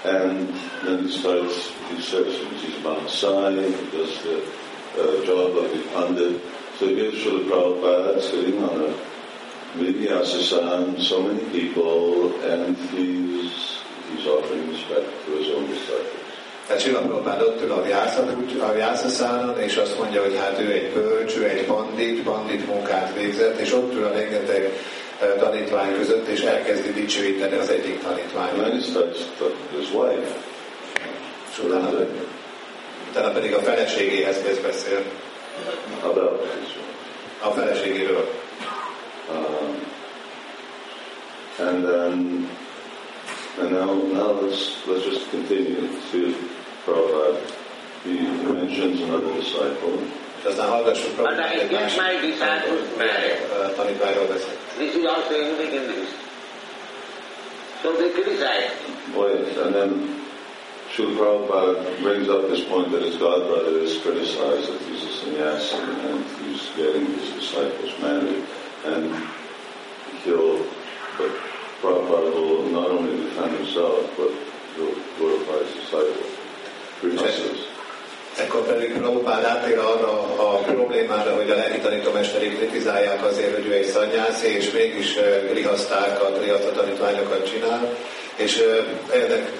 [0.04, 0.48] And
[0.84, 2.62] then he starts these sections.
[2.62, 4.36] He's Mount Sai, he does the
[4.96, 6.40] uh, Jawadbhakti Pandit.
[6.78, 9.09] So here's Srila Prabhupada sitting on a
[9.78, 13.78] Vinyasa so many people, and he's,
[14.10, 16.20] he's offering respect to his own disciples.
[16.66, 21.36] Tehát Sila Prabhupád ott ül a, Vyaszaszánon, és azt mondja, hogy hát ő egy bölcs,
[21.36, 24.72] ő egy bandit, bandit munkát végzett, és ott ül a rengeteg
[25.38, 28.84] tanítvány között, és elkezdi dicsőíteni az egyik tanítványt.
[31.50, 31.90] És utána,
[33.10, 35.02] utána pedig a feleségéhez kezd beszél.
[37.42, 38.28] A feleségéről.
[39.30, 39.80] Um,
[41.58, 42.48] and then,
[43.60, 46.34] and now, now let's, let's just continue to
[46.86, 47.36] Prabhupada.
[48.04, 48.16] He
[48.52, 49.98] mentions another disciple.
[50.40, 53.38] És aztán hallgassuk But Prabhupád I egy get másik my disciples married.
[53.52, 54.26] uh, tanítványról.
[54.78, 56.08] This is also unique in this.
[57.82, 58.72] So they criticize.
[59.14, 59.30] Boy,
[59.64, 59.90] and then
[60.92, 65.76] Srila Prabhupada brings up this point that his godbrother is criticized that he's a sannyasi
[66.08, 68.44] and he's getting his disciples married.
[68.84, 69.14] And
[70.24, 70.64] he'll,
[71.18, 71.30] but
[71.82, 74.30] Prabhupada will not only defend himself, but
[74.76, 76.26] he'll glorify his disciples.
[77.00, 77.68] Grihastas.
[78.36, 83.72] Ekkor pedig Prabhupád átér arra a problémára, hogy a lelki tanítómesteri kritizálják azért, hogy ő
[83.72, 85.14] egy szanyászi, és mégis
[85.50, 87.96] grihasztákat, grihaszta tanítványokat csinál,
[88.36, 88.64] és
[89.12, 89.50] ennek,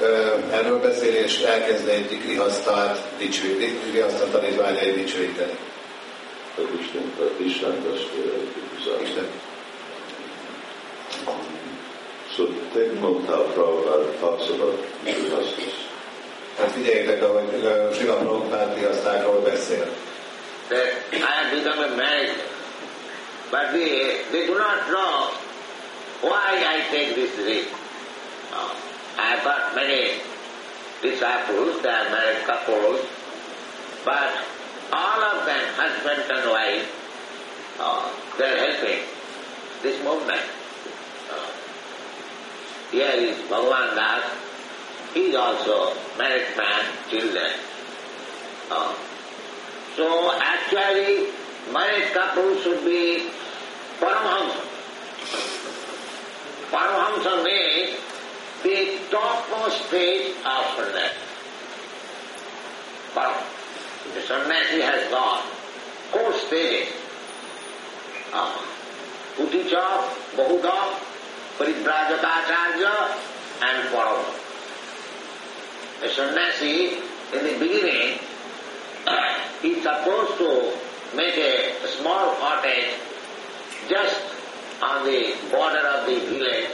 [0.51, 5.53] erről beszél, és elkezd egy grihasztát dicsőíteni, grihaszta tanítványait dicsőíteni.
[6.61, 8.53] But Krishna, but Krishna testvérek
[9.03, 9.29] Isten.
[12.37, 15.77] So take note how Prabhupada talks about Grihastas.
[16.57, 17.49] Tehát figyeljétek, ahogy
[17.97, 19.89] Sila Prabhupád grihasztákról beszél.
[20.69, 22.37] that I have become a married,
[23.51, 25.35] but they, they do not know
[26.23, 27.69] why I take this risk.
[28.53, 28.75] Uh,
[29.19, 30.21] I have got many
[31.03, 33.01] disciples, they are married couples,
[34.05, 34.31] but
[34.93, 36.87] all of them, husband and wife,
[37.81, 39.01] uh, they are helping
[39.83, 40.43] this movement.
[41.31, 41.51] Uh,
[42.91, 44.25] here is Bhagavan Das,
[45.15, 47.53] he is also married man, children.
[48.71, 48.95] Uh,
[49.97, 51.31] so actually,
[51.73, 53.31] married couple should be
[53.99, 54.67] Paramahamsa.
[56.71, 57.99] Paramahamsa means
[58.63, 61.31] the topmost stage of sannyasi.
[63.15, 63.60] Param.
[64.15, 65.45] The sannyasi has got
[66.13, 66.93] four stages.
[68.33, 68.57] Uh,
[69.37, 69.87] Uticha,
[70.37, 70.99] Bahuda,
[71.59, 72.95] Paribrajatacharya
[73.63, 74.25] and Param.
[76.01, 76.99] The sannyasi
[77.33, 78.19] in the beginning
[79.63, 80.77] is supposed to
[81.17, 82.95] make a small cottage
[83.89, 84.21] just
[84.83, 86.71] on the border of the village,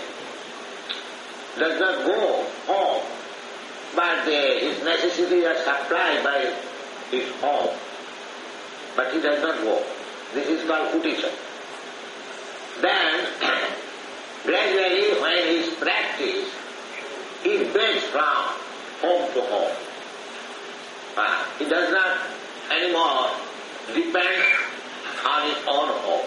[1.58, 3.02] does not go home,
[3.94, 6.54] but the, his necessities are supplied by
[7.10, 7.74] his home,
[8.96, 9.82] but he does not go.
[10.34, 11.30] This is called kutisha.
[12.80, 13.26] Then,
[14.44, 16.52] gradually when he is practiced,
[17.42, 18.36] he begs from
[19.00, 19.76] home to home.
[21.16, 22.18] Uh, he does not
[22.70, 23.30] anymore
[23.94, 24.44] depend
[25.26, 26.26] on his own home.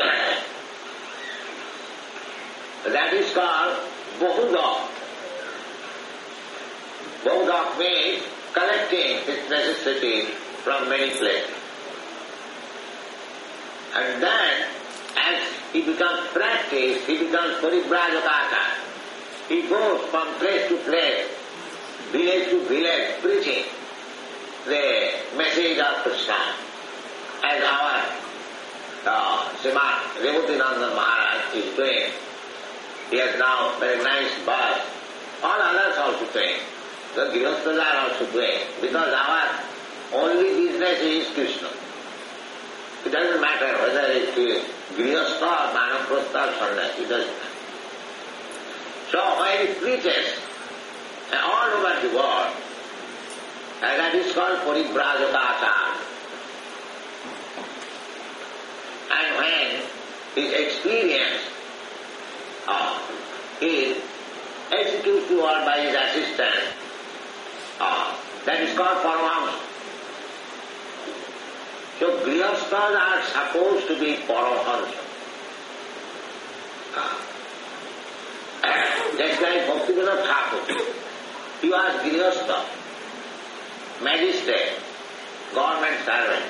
[2.86, 3.76] That is called
[4.20, 4.85] Bohudak.
[7.24, 10.28] Bohudak means collecting his necessities
[10.64, 11.50] from many places.
[13.94, 14.68] And then,
[15.16, 18.64] as he becomes practiced, he becomes Paribrajataka.
[19.48, 21.26] He goes from place to place,
[22.12, 23.64] village to village, preaching
[24.66, 26.34] the message of Krishna.
[27.44, 28.26] As our
[29.06, 32.10] uh, Srimad Vibhutinanda Maharaj is doing.
[33.10, 34.82] He has now very nice birth.
[35.42, 36.58] All others also doing.
[37.16, 38.60] The Grihasthas are also doing.
[38.82, 39.48] Because our
[40.12, 41.70] only business is Krishna.
[43.06, 47.56] It doesn't matter whether it is Grihastha or Manaprastha or Sannyasi, it doesn't matter.
[49.10, 50.38] So when he preaches
[51.32, 52.52] all over the world,
[53.82, 55.96] and that is called Paribrajatacharya.
[59.16, 59.82] And when
[60.34, 61.40] his experience
[62.68, 63.00] uh,
[63.62, 64.02] is
[64.70, 66.76] executed to all by his assistant,
[67.80, 69.60] uh, that is called Paramahamsa.
[71.98, 75.02] So Grihasthas are supposed to be Paramahamsa.
[76.96, 77.26] Uh,
[79.16, 80.74] Just like Bhaktivinoda Thakur,
[81.60, 82.64] he was Grihastha,
[84.02, 84.72] magistrate,
[85.54, 86.44] government servant.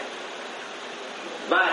[1.49, 1.73] But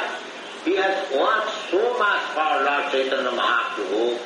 [0.66, 4.20] he has worked so much for Lord Chaitanya Mahaprabhu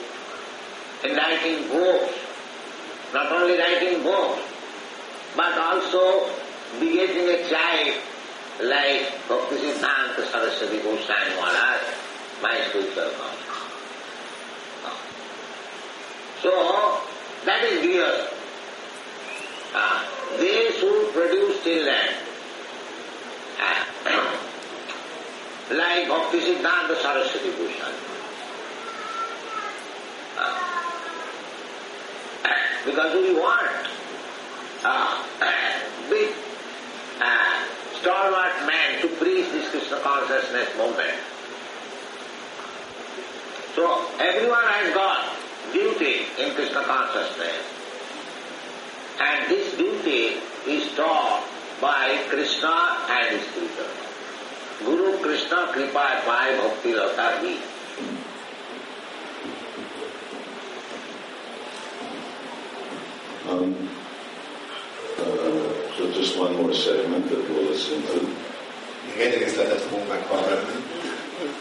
[1.05, 2.13] in writing books,
[3.13, 4.41] not only writing books,
[5.37, 6.27] but also
[6.79, 7.93] begetting a child
[8.59, 11.81] like Bhaktisiddhanta Saraswati Goswami Maharaj,
[12.41, 13.47] my spiritual master.
[16.41, 17.01] So,
[17.45, 18.27] that is real.
[19.75, 20.03] Uh,
[20.39, 22.15] they should produce children
[23.61, 23.85] uh,
[25.75, 27.97] like Bhaktisiddhanta Saraswati Goswami.
[30.39, 30.77] Uh,
[32.85, 33.86] because we want
[34.83, 35.23] uh,
[36.09, 36.33] big
[37.19, 37.63] uh,
[37.99, 41.17] stalwart man to preach this Krishna consciousness movement.
[43.75, 45.25] So everyone has got
[45.73, 47.55] duty in Krishna consciousness.
[49.19, 50.37] And this duty
[50.67, 51.43] is taught
[51.81, 54.07] by Krishna and his Guru.
[54.85, 57.41] Guru Krishna Kripa Pai Bhakti Lata
[66.27, 68.19] just one more segment that we'll listen to.
[69.07, 70.83] Még egy részletet fogunk meghallgatni.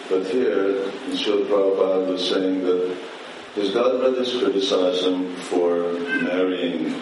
[0.08, 2.80] But here, Srila Prabhupada was saying that
[3.54, 5.70] his godbrothers criticize him for
[6.22, 6.94] marrying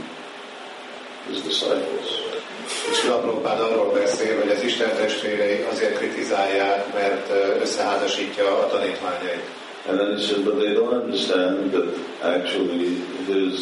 [1.28, 2.08] his disciples.
[2.90, 9.44] És Prabhupád arról beszél, hogy az Isten testvérei azért kritizálják, mert összeházasítja a tanítványait.
[9.88, 11.88] And then he said, but they don't understand that
[12.22, 12.96] actually
[13.26, 13.60] his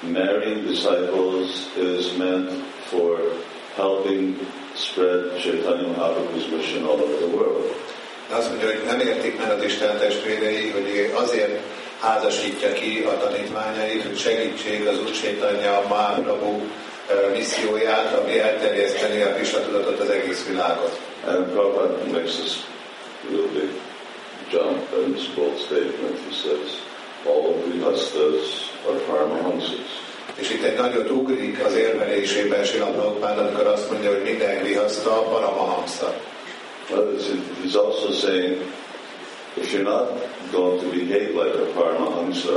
[0.00, 2.50] marrying disciples is meant
[2.90, 3.18] for
[3.76, 4.38] helping
[4.74, 7.74] spread Chaitanya Mahaprabhu's mission all over the world.
[8.30, 11.60] Azt mondja, hogy nem értik meg az Isten testvérei, hogy azért
[12.00, 16.60] házasítja ki a tanítványait, hogy segítség az Úr Chaitanya Mahaprabhu
[17.08, 19.58] ö, misszióját, ami elterjeszteni a Krishna
[20.00, 21.00] az egész világot.
[21.26, 22.56] And Prabhupada makes this
[23.30, 23.70] real big
[24.50, 26.18] jump this bold statement.
[26.28, 26.82] He says,
[27.26, 30.03] all grihastas are paramahamsas.
[30.34, 35.10] És itt egy nagyot ugrik az érvelésében Sila Prabhupád, amikor azt mondja, hogy minden grihaszta
[35.10, 36.14] paramahamsa.
[36.90, 38.56] It's- he's also saying,
[39.54, 40.10] if you're not
[40.52, 42.56] going to behave like a paramahamsa,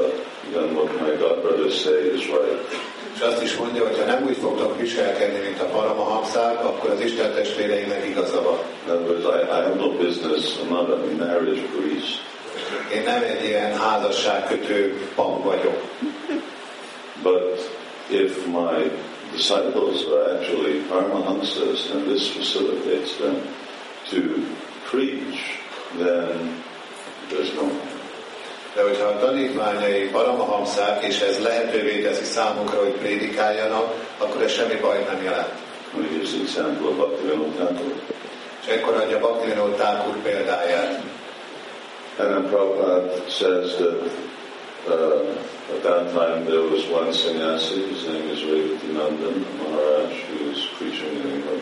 [0.53, 2.75] then what my godbrothers say is right.
[3.15, 6.99] És azt is mondja, hogy ha nem úgy fogtok viselkedni, mint a paramahamszák, akkor az
[6.99, 8.57] Isten testvéreinek igaza van.
[8.85, 12.21] In other words, I, I have no business, I'm not a marriage priest.
[12.93, 15.81] Én nem egy ilyen házasságkötő pap vagyok.
[17.23, 17.59] But
[18.09, 18.89] if my
[19.31, 23.41] disciples are actually paramahamsas and this facilitates them
[24.09, 24.45] to
[24.85, 25.57] preach,
[25.97, 26.63] then
[27.29, 27.69] there's no.
[28.75, 34.75] De hogyha a tanítványai paramahamszák, és ez lehetővé teszi számukra, hogy prédikáljanak, akkor ez semmi
[34.75, 35.53] bajt nem jelent.
[35.93, 37.93] Me use the example of Bhaktivinoda Thakur.
[38.61, 41.01] És ekkor adja Bhaktivinoda Thakur példáját.
[42.19, 44.01] And then Prabhupada says that
[44.87, 45.21] uh,
[45.73, 51.13] at that time there was one sannyasi, his name is Revatinandan Maharaj, who was preaching
[51.15, 51.61] in England.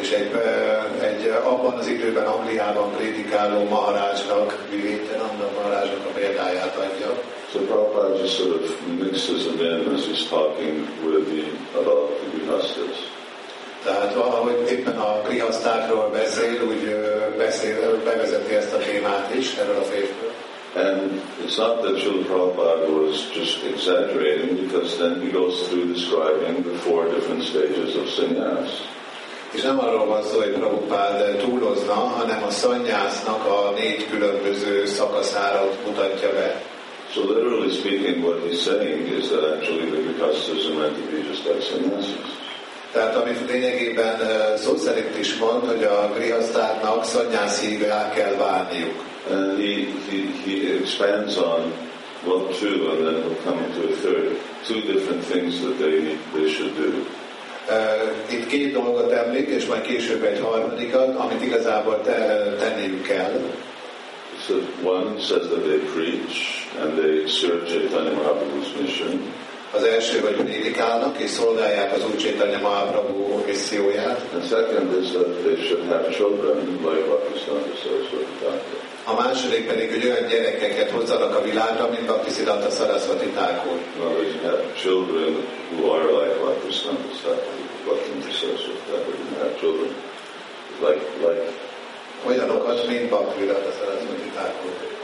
[0.00, 0.32] És egy,
[1.00, 7.22] egy abban az időben Angliában prédikáló Maharajnak, Vivétananda Maharajnak a példáját adja.
[7.52, 11.42] So Prabhupada just sort of mixes them in as he's talking with the,
[11.78, 12.98] about the Grihastas.
[13.84, 16.96] Tehát ahogy éppen a krihasztákról beszél, úgy
[17.36, 20.29] beszél, bevezeti ezt a témát is, erről a férfről.
[20.76, 26.62] And it's not that Srila Prabhupada was just exaggerating because then he goes through describing
[26.62, 28.70] the four different stages of sannyas.
[29.52, 35.70] És nem arról van szó, hogy Prabhupád túlozna, hanem a szanyásznak a négy különböző szakaszára
[35.86, 36.62] mutatja be.
[37.12, 41.28] So literally speaking, what he's saying is that actually the Grihastas are meant to be
[41.28, 42.38] just like sannyasis.
[42.92, 49.09] Tehát amit lényegében ö, szó szerint is mond, hogy a grihasztáknak szanyászívá kell válniuk.
[49.28, 51.72] And he, he, he expands on,
[52.26, 56.48] well, two, and then he'll come to a third, two different things that they, they
[56.48, 57.04] should do.
[57.68, 63.40] Ö, Itt két dolgot említ, és majd később egy harmadikat, amit igazából te, tenniük kell.
[64.46, 69.20] So one says that they preach and they serve Chaitanya Mahaprabhu's mission.
[69.72, 74.20] Az első, hogy prédikálnak és szolgálják az Úr Chaitanya Mahaprabhu misszióját.
[74.34, 76.56] And second is that they should have children
[76.86, 78.78] like Bhaktisiddhanta Saraswati Thakur.
[79.04, 83.78] A második pedig, hogy olyan gyerekeket hozzanak a világra, mint Bhaktisiddhanta Saraswati Thakur.
[84.00, 85.30] Other words, you have children
[85.70, 87.64] who are like Bhaktisiddhanta Saraswati
[88.88, 89.90] Thakur, you have children
[90.86, 91.44] like, like
[92.26, 94.99] Olyanokat, mint Bhaktisiddhanta Saraswati Thakur.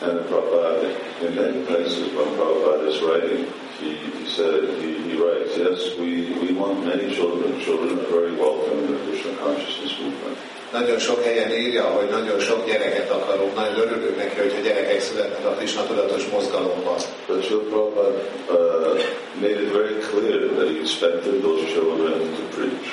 [0.00, 3.46] And Prabhupada, in many places when Prabhupada is writing,
[3.80, 7.58] he, he said, he, he writes, yes, we, we want many children.
[7.60, 10.38] Children are very welcome in the Krishna consciousness movement.
[10.72, 15.46] Nagyon sok helyen írja, hogy nagyon sok gyereket akarunk, nagyon örülünk neki, hogyha gyerekek születnek
[15.46, 16.96] a Krishna tudatos mozgalomban.
[17.26, 19.02] But Srila Prabhupada uh,
[19.40, 20.48] made it very clear
[20.88, 22.88] expected those children to preach.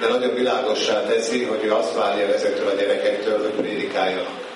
[0.00, 4.47] De nagyon világossá teszi, hogy ő azt várja ezektől a gyerekektől, hogy prédikáljanak.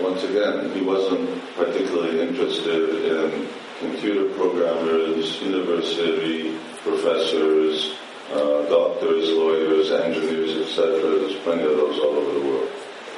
[0.00, 7.92] Once again, he wasn't particularly interested in computer programmers, university professors,
[8.32, 11.00] uh, doctors, lawyers, engineers, etc.
[11.20, 12.68] There's plenty of those all over the world.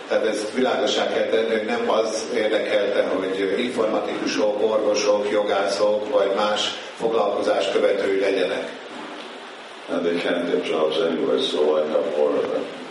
[0.09, 7.71] Tehát ezt világosá kell tenni, nem az érdekelte, hogy informatikusok, orvosok, jogászok, vagy más foglalkozás
[7.73, 8.83] követői legyenek.
[9.91, 12.84] And they can't get jobs anyway, so why have more of them?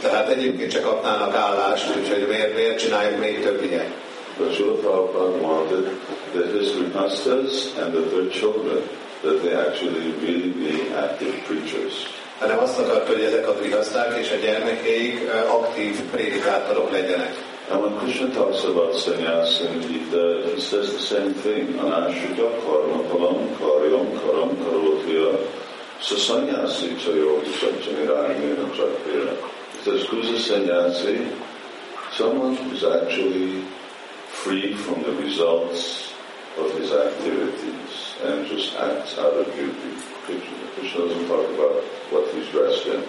[0.00, 3.90] Tehát egyébként csak kapnának állást, úgyhogy miért, miért csináljuk még több ilyet?
[4.38, 5.84] But Srila Prabhupada wanted
[6.32, 8.82] that his grihastas and that their children,
[9.22, 12.06] that they actually really be active preachers.
[12.38, 17.34] hanem azt akarta, hogy ezek a grihaszták és a gyermekeik aktív prédikátorok legyenek.
[17.70, 20.24] And when Krishna talks about sannyas in Gita,
[20.54, 21.76] he says the same thing.
[21.80, 25.38] Anashukya karma palam karyam karam karotya
[26.00, 29.34] sasanyasi chayogi sanjanirayana chakrira.
[29.36, 31.30] He says, who's a sannyasi?
[32.12, 33.62] Someone who's actually
[34.28, 36.12] free from the results
[36.58, 40.02] of his activities and just acts out of duty.
[40.24, 43.02] Krishna, doesn't talk about what he's dressed in.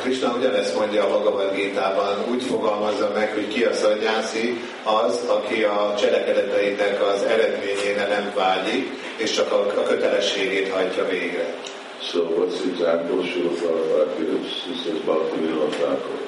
[0.00, 5.62] Krishna ugyanezt mondja a Bhagavad Gita-ban, úgy fogalmazza meg, hogy ki a szanyászi, az, aki
[5.62, 11.54] a cselekedeteinek az eredményére nem vágyik, és csak a, a kötelességét hajtja végre.
[12.00, 14.64] So what's the example Srila Prabhupada gives?
[14.64, 16.18] He says Bhakti Vinod Thakur.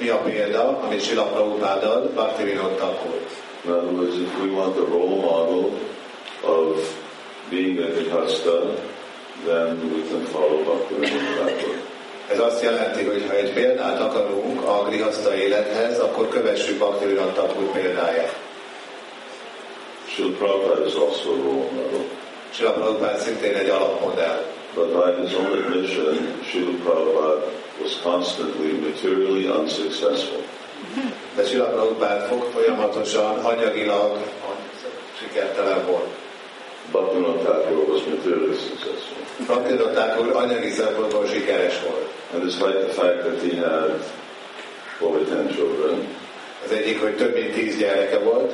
[0.00, 3.18] Mi a példa, amit Sila Prabhupád ad, Bhaktivinoda Thakur?
[3.64, 5.78] In other words, if we want the role model
[6.42, 6.76] of
[7.50, 8.76] being a Grihasta,
[9.46, 11.76] then we can follow Bhakti Vinod Thakur.
[12.28, 17.72] Ez azt jelenti, hogy ha egy példát akarunk a grihaszta élethez, akkor kövessük Bhaktivinoda Thakur
[17.72, 18.38] példáját.
[20.06, 22.04] Srila Prabhupada is also a role model.
[22.50, 24.53] Sila Prabhupád szintén egy alapmodell.
[24.74, 27.48] But by his own admission, Srila Prabhupada
[27.80, 30.42] was constantly materially unsuccessful.
[31.36, 34.18] De Sila Prabhupád fog folyamatosan anyagilag
[35.18, 36.08] sikertelen volt.
[36.92, 39.46] Bhaktivinoda Thakur was materially successful.
[39.46, 42.08] Bhaktivinoda Thakur anyagi szempontból sikeres volt.
[42.32, 44.04] And despite the fact that he had
[45.00, 46.06] over 10 children,
[46.64, 48.52] Az egyik, hogy több mint tíz gyereke volt,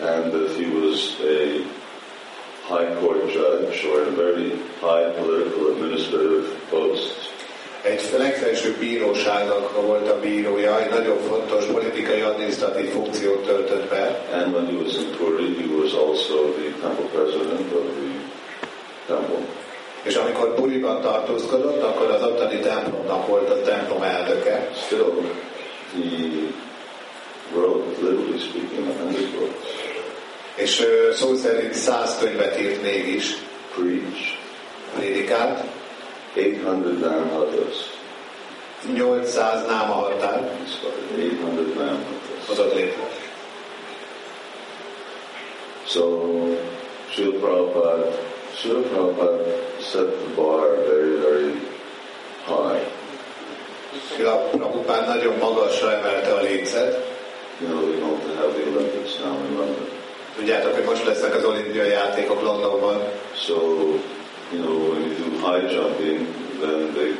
[0.00, 1.62] and that he was a
[2.68, 4.50] high court judge or in a very
[4.80, 7.34] high political administrative post,
[7.82, 14.54] egy legfelsőbb bíróságnak volt a bírója, egy nagyon fontos politikai adminisztratív funkciót töltött be, and
[14.54, 19.44] when he was in Puri, he was also the temple president of the temple.
[20.02, 24.70] és amikor Puriban tartózkodott, akkor az ottani templomnak volt a templom elnöke.
[24.74, 25.12] Still,
[25.94, 26.28] he
[27.54, 29.86] wrote, literally speaking, a hundred books,
[30.66, 33.36] És ö, szó szerint száz könyvet írt mégis,
[33.74, 34.38] preached
[34.94, 35.60] prédikált,
[36.34, 37.76] 800 Dhammatas.
[38.94, 42.46] 800 náma határ He started 800 Dhammatas.
[42.46, 43.08] hozott létre.
[45.86, 46.02] So,
[47.10, 48.10] Srila Prabhupada,
[48.56, 49.44] Srila Prabhupada
[49.80, 51.52] set the bar very, very
[52.44, 52.86] high.
[54.16, 57.04] Sila Prabhupád nagyon magasra emelte a lécet.
[57.60, 59.95] You know, going to have the Olympics now in London.
[60.36, 63.02] Tudjátok, hogy most lesznek az olimpiai játékok Londonban,
[63.34, 63.54] So,
[64.52, 66.26] you know, when you do high jumping,
[66.60, 67.14] then they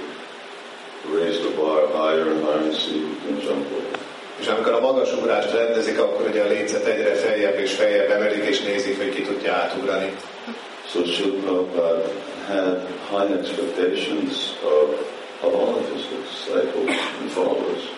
[1.13, 4.05] raise the bar higher and higher and see who can jump over.
[4.41, 8.61] és amikor a magasugrást rendezik, akkor ugye a lécet egyre feljebb és feljebb emelik, és
[8.63, 10.13] nézik, hogy ki tudja átugrani.
[10.89, 12.03] So Srila Prabhupada
[12.47, 14.89] had high expectations of,
[15.41, 17.96] of all of his disciples and followers.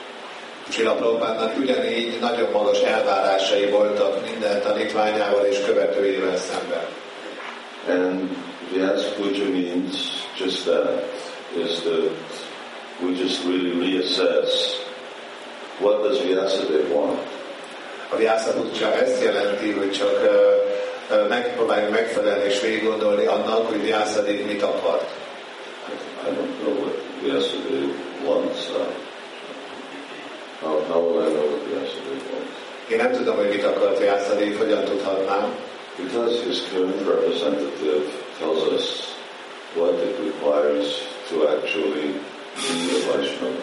[0.69, 6.87] Sila Prabhupádnak ugyanígy nagyon magas elvárásai voltak minden tanítványával és követőivel szemben.
[7.89, 8.37] And
[8.73, 9.97] Vyas Puja means
[10.37, 11.03] just that,
[11.57, 12.11] is that
[13.01, 14.77] we just really reassess
[15.81, 17.19] what does Vyasadeva want?
[18.11, 18.53] A Vyasa
[19.01, 20.53] ezt jelenti, hogy csak ö,
[21.15, 25.11] ö, megpróbáljuk megfelelni és végig gondolni annak, hogy Vyászadék mit akart.
[26.27, 27.93] I don't know what Vyasadeva
[28.25, 28.69] wants.
[28.69, 29.08] Uh,
[30.61, 32.57] how, how will I know what Vyasadeva wants?
[32.91, 35.55] Én nem tudom, hogy mit akart Vyászadék, hogyan tudhatnám,
[35.99, 38.07] Because his current representative
[38.39, 39.17] tells us
[39.75, 42.13] what it requires to actually
[42.55, 43.63] be a Vaishnava.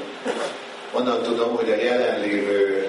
[0.93, 2.87] Onnan tudom, hogy a jelenlévő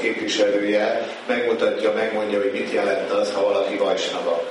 [0.00, 4.42] képviselője megmutatja, megmondja, hogy mit jelent az, ha valaki vajsnava.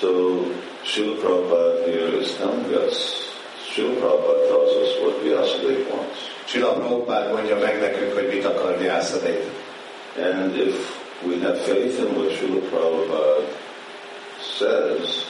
[0.00, 0.40] So
[0.82, 2.96] Srila Prabhupada here is telling us,
[3.72, 6.37] Srila Prabhupada tells us what Vyasadeva wants.
[6.50, 9.42] Sila Prabhupád mondja meg nekünk, hogy mit akar Vyászadév.
[10.16, 10.76] And if
[11.22, 13.44] we have faith in what Srila Prabhupada
[14.58, 15.24] says,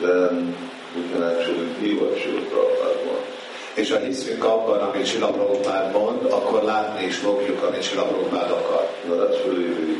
[0.00, 0.56] then
[0.96, 3.32] we can actually be what Srila Prabhupada wants.
[3.74, 8.50] És ha hiszünk abban, amit Sila Prabhupád mond, akkor látni is fogjuk, amit Sila Prabhupád
[8.50, 8.88] akar.
[9.06, 9.96] Now that's really the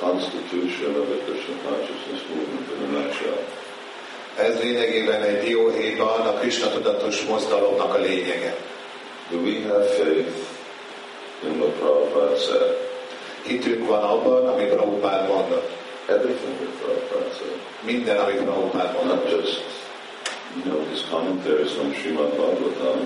[0.00, 3.38] constitution of the Krishna consciousness movement in a nutshell.
[4.36, 8.56] Ez lényegében egy dióhéjban a Krishna tudatos mozdalomnak a lényege.
[9.30, 10.32] Do we have faith
[11.44, 12.76] in what Prabhupada said?
[13.44, 15.68] Hitünk van abban, amit Prabhupád mondott.
[16.08, 17.60] Everything that Prabhupada said.
[17.84, 19.24] Minden, amit Prabhupád mondott.
[19.24, 19.60] Not just,
[20.56, 23.04] you know, his commentaries on Srimad Bhagavatam,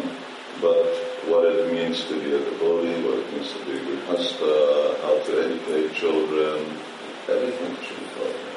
[0.61, 0.87] but
[1.27, 4.55] what it means to be a devotee, what it means to be a grihasta,
[5.03, 6.59] how to educate children,
[7.27, 8.52] everything should be Prabhupada said.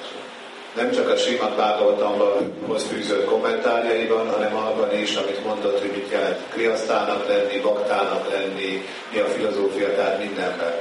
[0.76, 6.40] Nem csak a Srimad Bhagavatamhoz fűzött kommentárjaiban, hanem abban is, amit mondott, hogy mit jelent
[6.50, 10.74] kriasztának lenni, baktának lenni, mi a filozófia, tehát mindenben.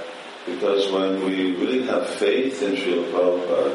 [0.45, 3.71] Because when we really have faith in Srila Prabhupada,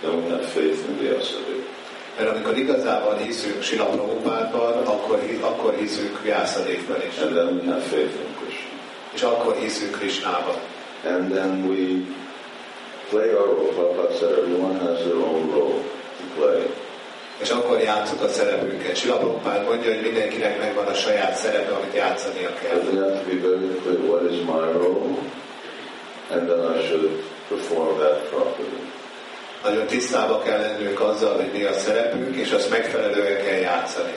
[0.00, 1.76] then we have faith in Vyasadeva.
[2.18, 7.18] Mert amikor igazában hiszünk Sila Prabhupádban, akkor, akkor hiszünk Vyászadékben is.
[7.18, 8.70] And then we have faith in Krishna.
[9.14, 10.56] És akkor hiszünk Krishnában.
[11.04, 12.04] And then we
[13.10, 13.72] play our role.
[13.76, 15.82] Prabhupada said everyone has their own role
[16.18, 16.62] to play.
[17.38, 18.96] És akkor játszuk a szerepünket.
[18.96, 22.78] Sila Prabhupád mondja, hogy mindenkinek megvan a saját szerepe, amit játszania But kell.
[22.78, 25.18] we have to be very clear what is my role,
[26.30, 27.10] and then I should
[27.48, 28.86] perform that properly.
[29.62, 34.12] Nagyon tisztába kell lennünk azzal, hogy mi a szerepünk, és azt megfelelően kell játszani.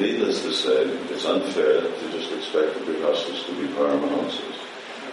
[0.00, 0.84] Needless to say,
[1.14, 4.55] it's unfair to just expect the Grihastas to be Paramahamsas.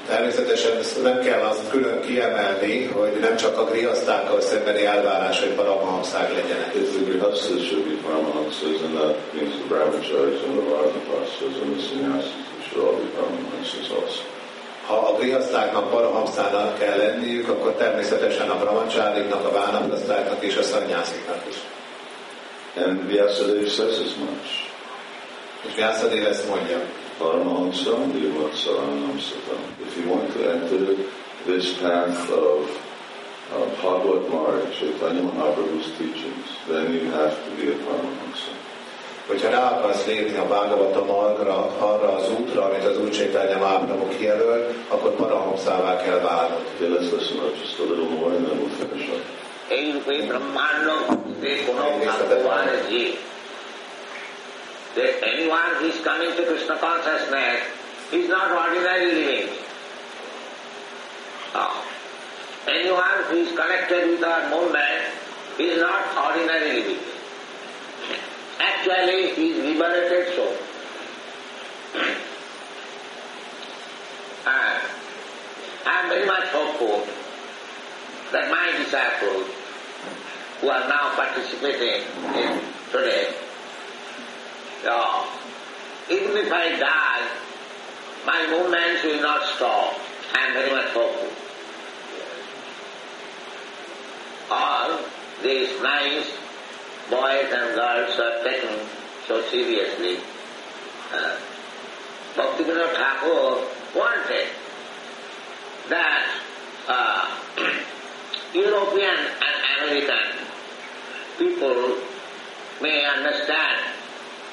[0.07, 5.49] Természetesen ezt nem kell azt külön kiemelni, hogy nem csak a grihasztákkal szembeni elvárás, hogy
[5.49, 6.73] paramahamszák legyenek.
[6.75, 11.75] If the Grihastas should be Paramahamsas, and that means the Brahmacharis and the Varnapasas and
[11.75, 14.21] the Sannyasis should all be Paramahamsas also.
[14.87, 21.43] Ha a grihasztáknak parahamszának kell lenniük, akkor természetesen a brahmacsáliknak, a vánaplasztáknak és a szanyásziknak
[21.49, 21.55] is.
[22.75, 24.49] And Vyasadeva says as much.
[25.67, 26.77] És Vyászadév ezt mondja.
[27.18, 29.62] Paramahamsa, Nirvatsaranam Satam.
[29.86, 30.80] If you want to enter
[31.46, 32.58] this path of
[33.52, 38.52] uh, Bhagavad Marg, Chaitanya Mahaprabhu's teachings, then you have to be a Paramahamsa.
[39.28, 44.08] Hogyha rá akarsz lépni a Bhagavata Margra, arra az útra, amit az Úr Csétánya Mahaprabhu
[44.08, 46.64] kijelöl, akkor parahamszává kell válnod.
[46.74, 49.22] Okay, let's listen up just a little more and then we'll finish up.
[49.76, 50.86] এই রূপে ব্রহ্মাণ্ড
[51.42, 53.10] যে কোনো ভাগ্যবান জীব
[54.95, 57.61] that anyone who is coming to Krishna consciousness
[58.11, 59.49] is not ordinary living.
[61.53, 61.71] No.
[62.67, 65.03] Anyone who is connected with our movement
[65.59, 67.03] is not ordinary living.
[68.59, 70.53] Actually, he is liberated soul.
[74.45, 74.93] And ah.
[75.85, 77.07] I am very much hopeful
[78.33, 79.47] that my disciples
[80.59, 82.03] who are now participating
[82.35, 82.59] in
[82.91, 83.33] today,
[84.83, 85.25] so,
[86.09, 87.29] even if I die,
[88.25, 89.97] my movements will not stop.
[90.33, 91.31] I am very much hopeful.
[94.51, 94.99] All
[95.41, 96.27] these nice
[97.09, 98.85] boys and girls are taken
[99.27, 100.17] so seriously.
[101.13, 101.37] Uh,
[102.35, 103.65] Bhaktivinoda Thakur
[103.95, 104.47] wanted
[105.89, 106.41] that
[106.89, 107.29] uh,
[108.53, 110.45] European and American
[111.37, 111.97] people
[112.81, 113.93] may understand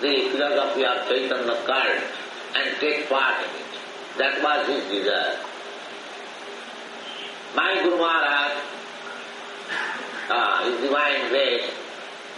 [0.00, 2.02] the philosophy of Chaitanya cult
[2.56, 3.70] and take part in it.
[4.18, 5.38] That was his desire.
[7.54, 8.52] My Guru Maharaj,
[10.30, 11.70] uh, his divine grace,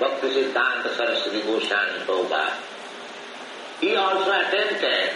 [0.01, 2.57] Bhakti Siddhanta Saraswati Goswami Prabhupada,
[3.81, 5.15] he also attempted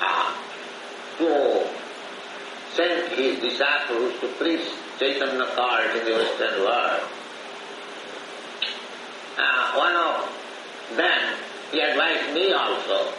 [0.00, 0.34] uh,
[1.18, 1.68] to
[2.74, 4.66] send his disciples to preach
[4.98, 7.02] Chaitanya cult in the Western world.
[9.38, 10.39] Uh, one of
[10.96, 11.36] them,
[11.72, 13.12] he advised me also.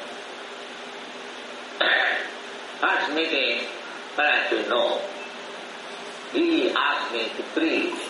[2.79, 3.67] First meeting,
[4.15, 5.01] perhaps you know,
[6.33, 8.01] he asked me to preach.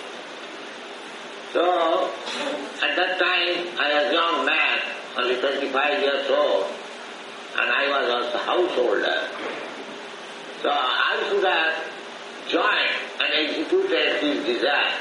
[1.54, 2.10] So,
[2.82, 4.80] at that time, I was a young man,
[5.18, 6.66] only 25 years old,
[7.60, 9.28] and I was also a householder.
[10.62, 11.92] So I should have
[12.48, 14.94] joined and executed his desire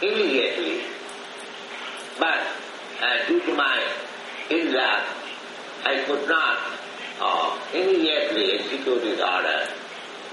[0.00, 0.82] immediately.
[2.18, 2.38] But
[3.02, 3.82] uh, due to my
[4.50, 5.04] ill-luck,
[5.84, 6.58] I could not
[7.20, 9.68] uh, immediately execute his order.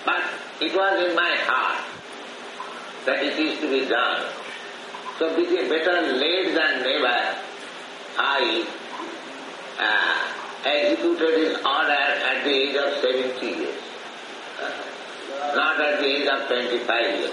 [0.05, 0.21] But
[0.61, 1.85] it was in my heart
[3.05, 4.23] that it is to be done.
[5.19, 7.37] So be- better late than never,
[8.17, 8.65] I
[9.79, 13.81] uh, executed his order at the age of 70 years,
[15.55, 17.31] not at the age of 25 years.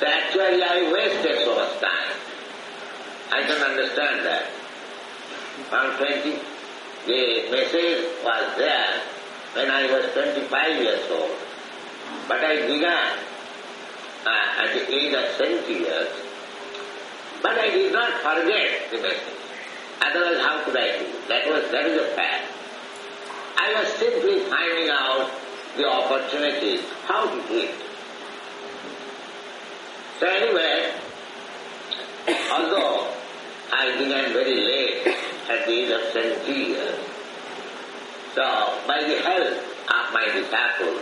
[0.00, 2.27] So actually I wasted so much time.
[3.30, 4.48] I can understand that.
[5.68, 6.38] From 20,
[7.06, 9.02] the message was there
[9.54, 11.36] when I was 25 years old.
[12.28, 13.18] But I began
[14.24, 16.08] uh, at the age of 70 years.
[17.42, 19.38] But I did not forget the message.
[20.00, 21.06] Otherwise, how could I do?
[21.28, 22.44] That was that is a fact.
[23.56, 25.30] I was simply finding out
[25.76, 27.74] the opportunity, how to do it.
[30.20, 30.92] So anyway,
[32.52, 33.17] although
[33.72, 35.06] I began very late,
[35.48, 36.98] at the age of 70 years,
[38.34, 38.44] so
[38.86, 39.56] by the help
[39.88, 41.00] of my disciples,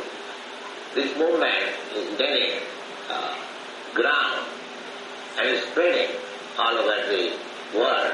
[0.95, 2.62] this movement is gaining
[3.11, 3.35] uh, ờ,
[3.95, 4.47] ground
[5.39, 6.11] and is spreading
[6.59, 7.33] all over the
[7.77, 8.12] world.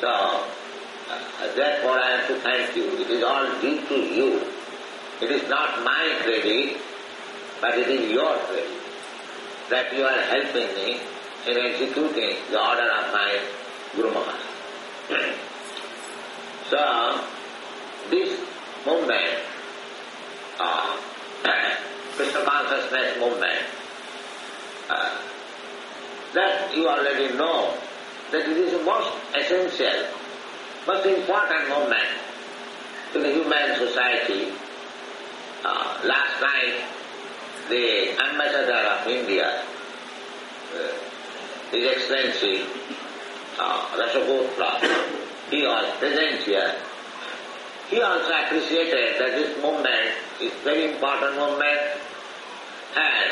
[0.00, 2.86] So, uh, therefore I have to thank you.
[3.00, 4.42] It is all due to you.
[5.20, 6.76] It is not my credit,
[7.60, 8.70] but it is your credit
[9.70, 11.00] that you are helping me
[11.46, 13.40] and executing the order of my
[13.94, 14.40] Guru Maharaj.
[16.70, 17.20] so,
[18.10, 18.40] this
[18.86, 19.40] movement,
[20.58, 20.96] uh,
[22.16, 23.60] Krishna consciousness movement,
[24.88, 25.16] uh,
[26.34, 27.74] that you already know
[28.32, 30.06] that it is the most essential,
[30.86, 32.08] most important movement
[33.12, 34.52] to the human society.
[35.64, 36.84] Uh, last night,
[37.70, 39.62] the ambassador of India,
[40.74, 41.13] uh,
[41.74, 42.62] His Excellency
[43.58, 44.78] uh, Rashagotra,
[45.50, 46.72] he was present here.
[47.90, 51.80] He also appreciated that this movement is very important movement
[52.94, 53.30] and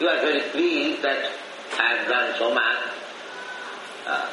[0.00, 1.30] he was very pleased that
[1.78, 2.78] I have done so much.
[4.08, 4.28] Uh,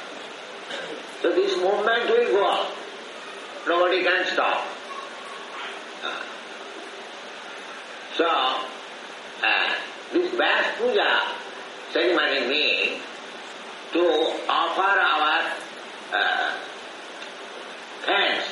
[1.21, 2.71] so this movement will go on.
[3.67, 4.65] Nobody can stop.
[6.03, 6.21] Uh,
[8.17, 9.75] so, uh,
[10.11, 11.42] this Vyas Puja
[11.93, 13.01] ceremony means
[13.93, 14.03] to
[14.49, 15.53] offer our
[16.11, 16.53] uh,
[18.01, 18.47] thanks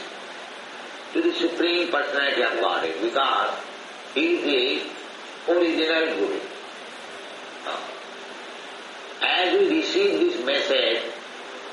[1.13, 3.49] to the Supreme Personality of Godhead because
[4.13, 4.83] He is
[5.45, 6.39] the original Guru.
[7.65, 7.79] Uh,
[9.23, 11.01] as we receive this message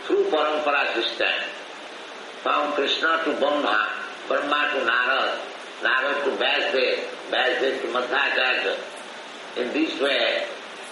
[0.07, 1.29] through parampara system,
[2.43, 3.89] from Krishna to Brahma,
[4.27, 5.39] Brahma to Narad,
[5.83, 6.97] Narad to Vyasdev,
[7.31, 8.79] Vyasdev to Madhacharya.
[9.57, 10.47] In this way,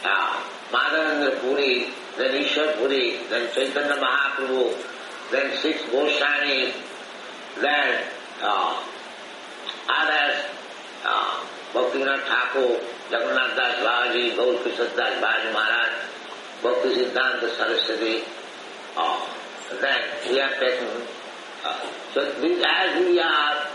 [0.04, 0.42] uh,
[0.72, 1.86] Madhavendra Puri,
[2.16, 4.74] then Ishwar Puri, then Chaitanya Mahaprabhu,
[5.30, 6.72] then six Goswamis,
[7.60, 8.04] then
[8.42, 8.82] uh,
[9.88, 10.44] others,
[11.04, 15.92] uh, Bhaktivinoda Thakur, Jagannath Das Babaji, Gaur Krishna Das Babaji Maharaj,
[16.62, 18.24] Bhakti Siddhanta Saraswati,
[18.96, 19.26] uh,
[19.80, 20.88] then we are taken.
[21.64, 21.80] Uh,
[22.14, 23.66] so this, as we are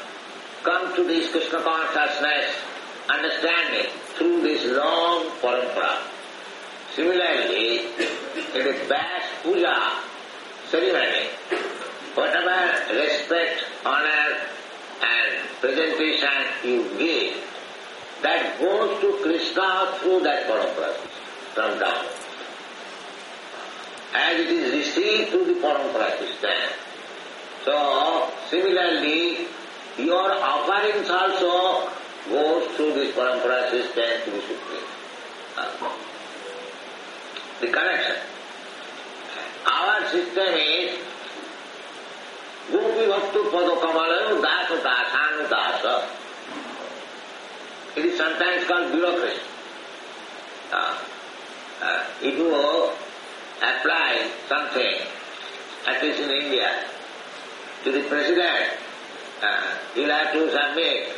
[0.64, 2.56] come to this Krishna consciousness,
[3.10, 3.92] understanding
[8.92, 10.04] Vyas Puja
[10.70, 11.28] ceremony,
[12.14, 14.36] whatever respect, honor
[15.02, 15.32] and
[15.62, 17.36] presentation you give,
[18.22, 20.94] that goes to Krishna through that parampara
[21.56, 22.06] from down.
[24.14, 26.52] As it is received through the parampara system.
[27.64, 29.48] So, similarly,
[29.98, 31.90] your offerings also
[32.30, 34.88] goes through this parampara system to the Supreme.
[37.62, 38.31] The connection.
[39.66, 40.98] Our system is
[42.72, 46.08] Gopi Bhaktu Padokamalayam Dasa Dasanu Dasa.
[47.96, 49.42] It is sometimes called bureaucracy.
[50.72, 50.98] Uh,
[51.82, 52.48] uh, if you
[53.62, 54.96] apply something,
[55.88, 56.86] at least in India,
[57.84, 58.70] to the president,
[59.44, 61.10] uh, you'll have to submit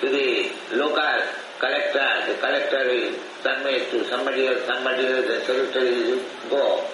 [0.00, 1.20] to the local
[1.58, 5.90] collector, the collector will submit to somebody else, somebody else, the secretary.
[6.10, 6.84] Will go,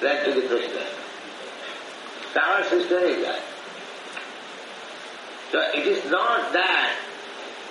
[0.00, 0.86] then to the.
[2.32, 3.40] So our system is that.
[5.50, 6.96] So it is not that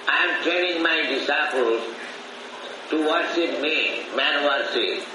[0.07, 1.83] I am training my disciples
[2.89, 5.05] to worship me, man worship,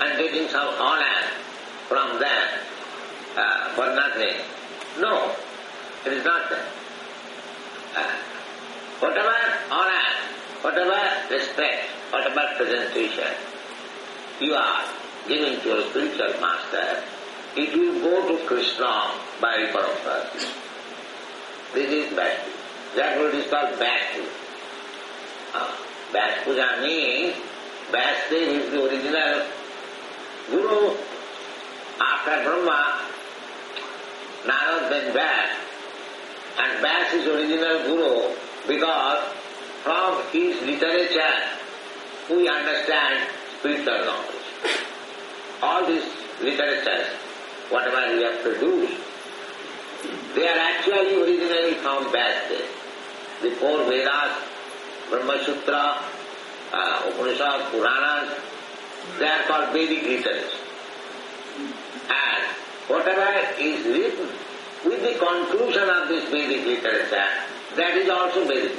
[0.00, 1.22] and getting some honor
[1.88, 2.48] from them
[3.36, 4.40] uh, for nothing.
[5.00, 5.34] No,
[6.06, 6.66] it is not that.
[7.96, 8.12] Uh,
[9.00, 9.34] whatever
[9.70, 10.06] honor,
[10.62, 13.28] whatever respect, whatever presentation
[14.40, 14.84] you are
[15.28, 17.02] giving to your spiritual master,
[17.56, 20.30] it will go to Krishna by parampara.
[21.72, 22.50] This is Bhakti.
[22.96, 24.22] That's what is called Bhakti.
[25.54, 25.76] Uh,
[26.12, 27.34] Vyas Puja means
[27.90, 29.46] Vyasdev is the original
[30.50, 30.96] Guru.
[32.00, 33.00] After Brahma,
[34.44, 35.50] Narad then Vyas.
[36.58, 38.34] And Vyas is original Guru
[38.66, 39.22] because
[39.82, 41.36] from his literature
[42.30, 44.33] we understand spiritual knowledge.
[45.64, 46.04] All this
[46.42, 47.06] literatures,
[47.70, 49.00] whatever he has produced,
[50.34, 52.60] they are actually originally from Vyasa.
[53.40, 54.32] The four Vedas,
[55.08, 56.04] Brahma Sutra,
[56.72, 58.28] uh, Upanishad, Puranas,
[59.18, 60.52] they are called Vedic literatures.
[62.08, 62.44] And
[62.88, 64.28] whatever is written
[64.84, 67.30] with the conclusion of this Vedic literature,
[67.76, 68.76] that is also Vedic.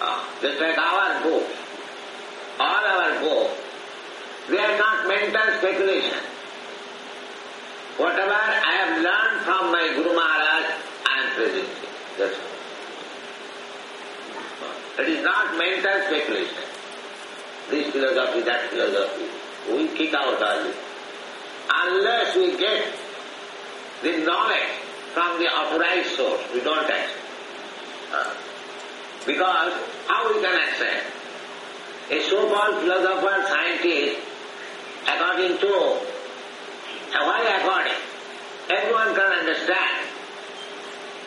[0.00, 1.54] Uh, just like our books,
[2.58, 3.65] all our books,
[4.48, 6.18] they are not mental speculation.
[7.96, 10.64] Whatever I have learned from my Guru Maharaj,
[11.06, 11.90] I am presenting.
[12.18, 12.56] That's all.
[14.98, 16.64] It is not mental speculation.
[17.70, 19.26] This philosophy, that philosophy.
[19.72, 20.76] We kick out all this.
[21.68, 22.86] Unless we get
[24.02, 24.70] the knowledge
[25.12, 27.10] from the authorized source, we don't accept.
[28.12, 28.34] Uh,
[29.26, 29.72] because
[30.06, 31.06] how we can accept?
[32.10, 34.20] A so-called philosopher, scientist,
[35.08, 35.72] according to,
[37.12, 38.00] why according?
[38.68, 40.06] Everyone can understand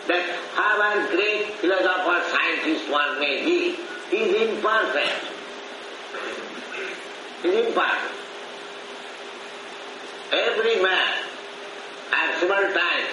[0.07, 3.77] that however great philosopher, scientist one may be,
[4.09, 5.25] he is imperfect.
[7.41, 8.15] He is imperfect.
[10.31, 11.13] Every man,
[12.11, 13.09] at several times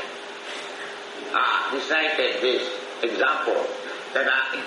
[1.32, 2.62] ah, recited this
[3.02, 3.66] example
[4.14, 4.62] that I,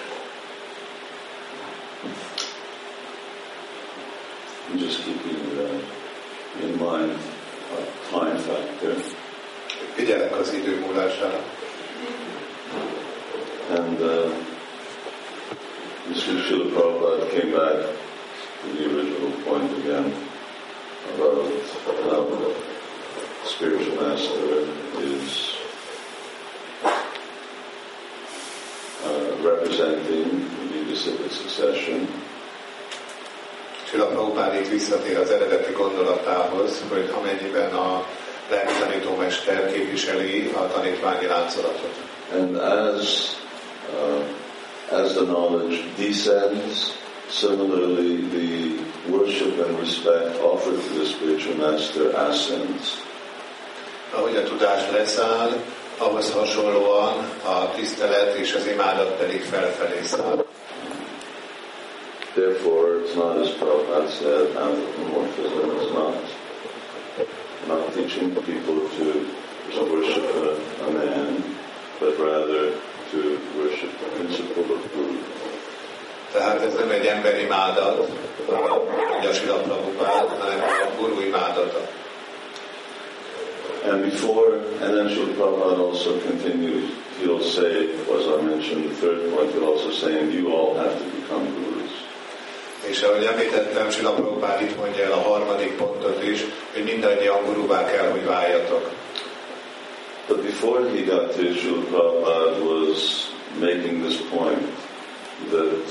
[4.70, 5.39] I'm just
[6.80, 7.18] mind
[7.76, 8.96] a time factor.
[9.94, 11.44] Figyelek az idő múlására.
[13.70, 14.32] And uh,
[16.08, 16.42] Mr.
[16.46, 17.86] Srila Prabhupada came back
[18.62, 20.14] to the original point again
[21.16, 21.52] about
[22.10, 22.56] how the
[23.46, 24.66] spiritual master
[25.02, 25.58] is
[29.06, 32.29] uh, representing the disciplic succession Sila
[34.30, 38.06] Prabhupád itt visszatér az eredeti gondolatához, hogy amennyiben a
[38.50, 41.96] lelki tanítómester képviseli a tanítványi láncolatot.
[42.34, 43.32] And as
[43.94, 46.94] uh, as the knowledge descends,
[47.30, 53.04] similarly the worship and respect offered to the spiritual master ascends.
[54.12, 55.52] Ahogy a tudás leszáll,
[55.98, 60.49] ahhoz hasonlóan a tisztelet és az imádat pedig felfelé száll.
[62.40, 66.16] Therefore, it's not as Prabhupada said, anthropomorphism is not
[67.68, 69.28] not teaching people to,
[69.92, 70.56] worship a,
[70.88, 71.44] a man,
[72.00, 72.80] but rather
[73.12, 73.20] to
[73.58, 75.18] worship the principle of Guru.
[76.32, 78.10] Tehát ez nem egy emberi imádat,
[79.30, 81.82] a Sila Prabhupád, hanem a guru imádata.
[83.84, 89.34] And before, and then Srila Prabhupada also continues, he'll say, as I mentioned, the third
[89.34, 91.69] point, he'll also say, and you all have to become gurus.
[92.90, 97.86] És ahogy említettem, Sila Prabhupád itt mondja el a harmadik pontot is, hogy mindannyian guruvá
[97.86, 98.90] kell, hogy váljatok.
[100.28, 103.30] But before he got to Srila Prabhupada was
[103.60, 104.68] making this point
[105.52, 105.86] that,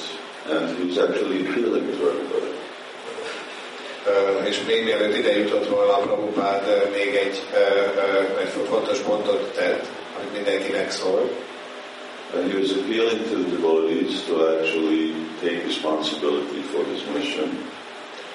[0.51, 2.57] and he was actually appealing to everybody.
[4.49, 7.43] És még mielőtt ide jutott volna, Prabhupád ö, még egy,
[8.41, 9.85] egy fontos pontot tett,
[10.19, 11.31] amit mindenkinek szól.
[12.35, 17.49] And he was appealing to the devotees to actually take responsibility for his mission.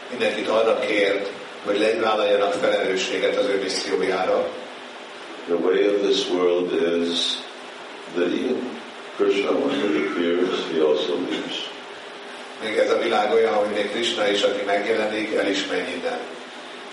[0.09, 1.31] Mindenkit arra kért,
[1.65, 4.47] hogy legyvállaljanak felelősséget az ő missziójára.
[5.45, 7.37] The way of this world is
[8.15, 8.79] that even
[9.17, 11.71] Krishna, when he appears, he also leaves.
[12.63, 16.19] Még ez a világ olyan, hogy még Krishna is, aki megjelenik, el is megy innen.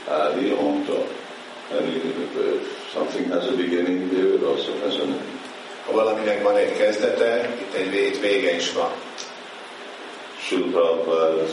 [0.09, 1.07] Adi Omta.
[1.71, 5.39] And if something has a beginning here, it also has an end.
[5.87, 8.91] Ha valaminek van egy kezdete, itt egy vége is van.
[10.51, 11.47] Srila Prabhupada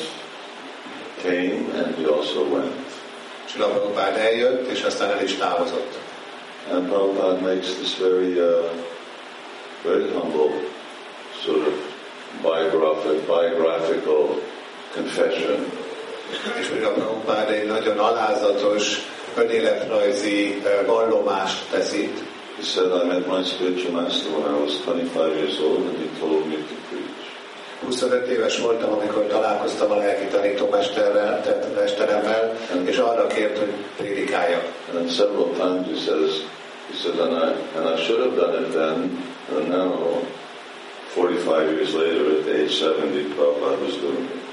[1.21, 2.73] came and he also went.
[3.45, 5.97] Sila Prabhupád eljött, és aztán el is távozott.
[6.71, 8.71] And Prabhupada makes this very, uh,
[9.83, 10.49] very humble
[11.43, 11.73] sort of
[12.41, 14.41] biographic, biographical
[14.93, 15.71] confession
[16.59, 19.01] És Sila Prabhupád egy nagyon alázatos,
[19.35, 22.17] önéletrajzi eh, vallomást tesz itt.
[22.57, 26.19] He said, I met my spiritual master when I was 25 years old and he
[26.19, 26.96] told me to preach.
[27.87, 34.63] 25 éves voltam, amikor találkoztam a lelki tanítómesterrel, tehát mesteremmel, és arra kért, hogy prédikáljak.
[34.95, 36.31] And several times he says,
[36.89, 39.23] he said, and I, and I should have done it then,
[39.55, 40.21] and now,
[41.15, 44.45] 45 years later, at age 70, Prabhupada was doing it.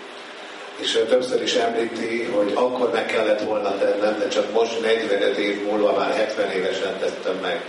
[0.76, 5.62] És többször is említi, hogy akkor meg kellett volna tennem, de csak most 45 év
[5.62, 7.64] múlva már 70 évesen tettem meg.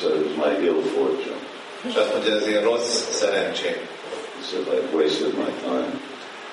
[0.00, 1.36] Said, it was my ill fortune.
[1.88, 3.76] És azt mondja, ez én rossz szerencsém.
[4.38, 6.00] He said, I wasted my time.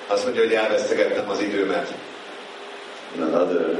[0.06, 1.94] Azt mondja, hogy elvesztegettem az időmet.
[3.14, 3.78] And another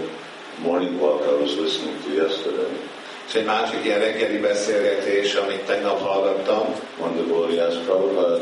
[0.62, 2.78] morning walk I was listening to yesterday.
[3.26, 8.40] És egy másik ilyen reggeli beszélgetés, amit tegnap hallgattam, One devotee asked Prabhupada,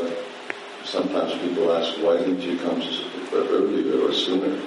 [0.85, 2.83] sometimes people ask, why didn't you come
[3.33, 4.61] earlier or sooner?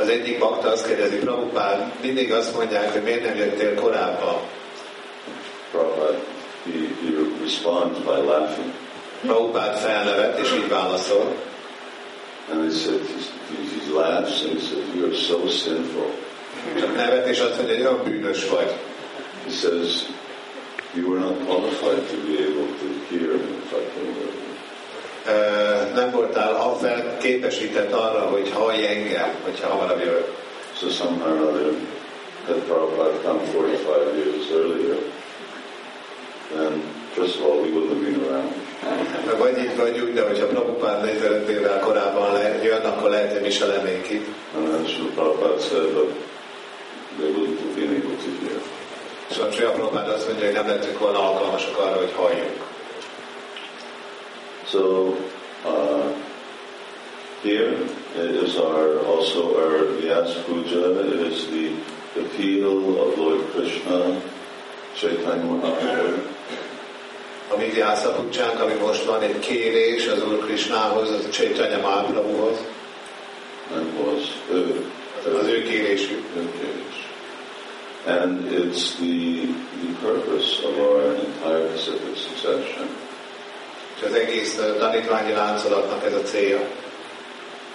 [0.00, 4.36] az egyik bakta azt kérdezi, Prabhupád, mindig azt mondják, hogy miért nem jöttél korábban.
[5.70, 6.18] Prabhupada,
[6.64, 6.72] he,
[7.02, 7.10] he
[7.42, 8.72] responds by laughing.
[9.26, 11.34] Prabhupád felnevet, és így válaszol.
[12.50, 13.00] And he said,
[13.50, 16.10] he, he laughs and he said, you are so sinful.
[16.78, 18.72] Csak nevet, és azt mondja, hogy olyan bűnös vagy.
[19.44, 20.02] He says,
[20.94, 23.38] you were not qualified to be able to hear
[23.70, 24.48] came earlier.
[25.26, 30.36] Ö, Nem voltál fel képesített arra, hogy hallj engem, hogyha hamarabb jövök.
[30.80, 31.72] So somehow or other,
[32.46, 34.96] had Prabhupada come 45 years earlier,
[36.54, 36.82] then
[37.14, 38.67] first of all, we wouldn't have been around.
[39.38, 43.40] Vagy így, vagy úgy, de hogyha Prabhupád 45 évvel korábban le, jön, akkor lehet, hogy
[43.40, 44.26] mi se lennénk itt.
[49.30, 52.66] És a Sri Prabhupád azt mondja, hogy nem lettünk volna alkalmasak arra, hogy halljunk.
[54.70, 55.16] So
[55.64, 56.12] uh,
[57.42, 57.72] here
[58.44, 61.70] is our also our Vyas Puja is the
[62.20, 64.20] appeal of Lord Krishna,
[64.94, 66.27] Chaitanya Mahaprabhu,
[67.58, 72.58] A mi ami most van, egy kérés az Úr Krishnához, az Chaitanya Mahaprabhuhoz,
[73.74, 76.24] and was uh, az ő kérésük.
[76.36, 76.96] engaged.
[78.06, 79.46] And it's the,
[79.82, 82.86] the purpose of our entire civic succession
[83.96, 86.60] És az egész tanítványi láncolatnak ez a célja,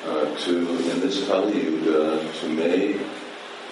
[0.05, 0.51] uh, to,
[0.93, 2.99] in this Kali Yuga, to make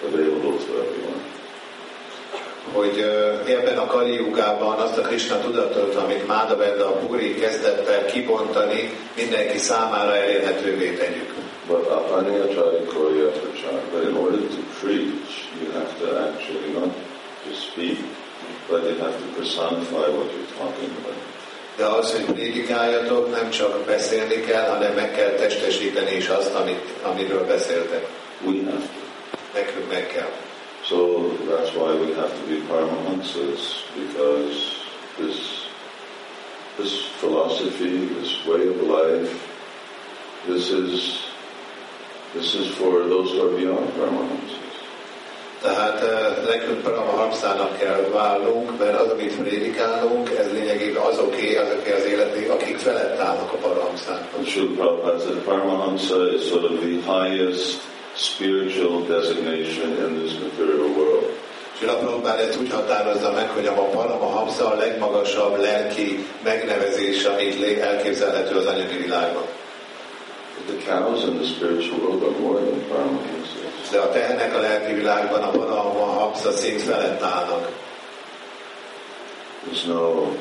[2.74, 7.88] Hogy ö, ebben a Kali Jugában azt a Krishna tudatot, amit Mádavenda a Puri kezdett
[7.88, 11.34] el kibontani, mindenki számára elérhetővé tegyük.
[11.68, 15.32] But Apanyachari Korya Prachar, but in order to preach,
[15.62, 16.92] you have to actually not
[17.48, 17.98] just speak,
[18.70, 21.20] but you have to personify what you're talking about.
[21.78, 26.86] De az, hogy prédikáljatok, nem csak beszélni kell, hanem meg kell testesíteni is azt, amit,
[27.04, 28.08] amiről beszéltek.
[28.46, 29.01] We have to.
[29.54, 30.32] Nekünk meg kell.
[30.84, 30.98] So
[31.48, 34.58] that's why we have to be Paramahansas, because
[35.18, 35.68] this,
[36.78, 39.32] this philosophy, this way of life,
[40.48, 41.20] this is,
[42.34, 44.60] this is for those who are beyond Paramahansas.
[45.62, 52.06] Tehát eh, nekünk Paramahamszának kell válnunk, mert az, amit prédikálunk, ez lényegében azoké, azoké az
[52.06, 54.30] életé, akik felett állnak a Paramahamszának.
[54.76, 57.82] Prabhupada said Paramahamsa is sort of the highest
[58.16, 61.40] spiritual designation in this material world.
[61.80, 68.56] Sila Prabhupád ezt úgy határozza meg, hogy a Paramahamsa a legmagasabb lelki megnevezés, amit elképzelhető
[68.56, 69.44] az anyagi világban.
[70.58, 73.90] But the cows in the spiritual world are more than Paramahamsas.
[73.92, 77.70] De a tehenek a lelki világban a Paramahamsa szint felett állnak.
[79.66, 80.32] There's no,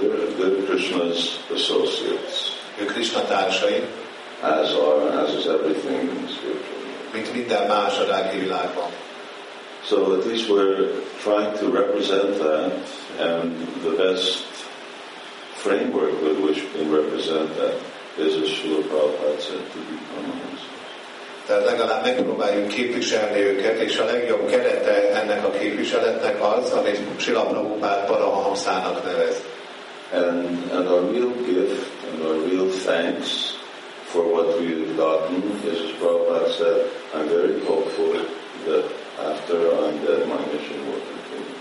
[0.00, 3.82] they're, they're Krishna's associates, Ő Krishna társai,
[4.42, 6.78] as are, as is everything in spiritual
[7.12, 8.90] mint minden más a lelki világban.
[9.84, 10.90] So at least we're
[11.22, 12.72] trying to represent that,
[13.20, 14.44] and the best
[15.54, 17.74] framework with which we can represent that
[18.18, 20.66] is, as Srila Prabhupada said, to be Paramahamsa.
[21.46, 27.46] Tehát legalább megpróbáljuk képviselni őket, és a legjobb kerete ennek a képviseletnek az, amit Sila
[27.46, 29.42] Prabhupád Paramahamszának nevez.
[30.12, 33.47] And, and our real gift and our real thanks
[34.12, 35.42] for what we've gotten
[35.72, 38.12] is, Prabhupada said, I'm very hopeful
[38.66, 38.84] that
[39.30, 41.56] after I'm dead, my mission will continue.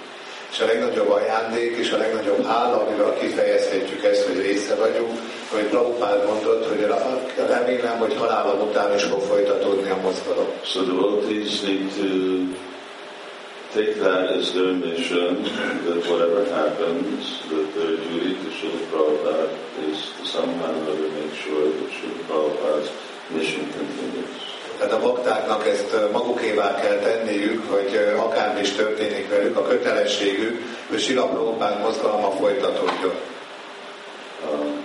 [0.52, 5.20] És a legnagyobb ajándék és a legnagyobb hála, amivel kifejezhetjük ezt, hogy része vagyunk,
[5.52, 6.88] hogy Prabhupád mondott, hogy
[7.48, 10.48] remélem, hogy halálom után is fog folytatódni a mozgalom.
[10.64, 12.08] So devotees need to
[13.74, 15.44] take that as their mission,
[15.86, 19.48] that whatever happens, that their duty to Srila Prabhupada
[19.90, 22.90] is to somehow or other make sure that Srila Prabhupada's
[23.30, 24.48] mission continues.
[24.78, 31.00] Tehát a baktáknak ezt magukévá kell tenniük, hogy akármi is történik velük, a kötelességük, hogy
[31.00, 33.16] Sila Prabhupád mozgalma folytatódjon.
[34.52, 34.84] Um,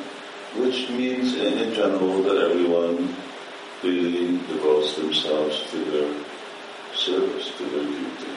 [0.57, 3.17] which means in, in general that everyone
[3.83, 6.15] really devotes themselves to their
[6.95, 8.32] service, to their duty.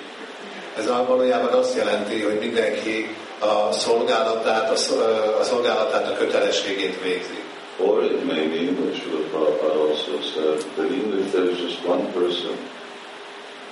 [0.78, 7.44] Ez valójában azt jelenti, hogy mindenki a szolgálatát, a, szol- a szolgálatát, a kötelességét végzi.
[7.78, 12.06] Or it may mean, which Srila Prabhupada also said, that even if there's just one
[12.14, 12.56] person,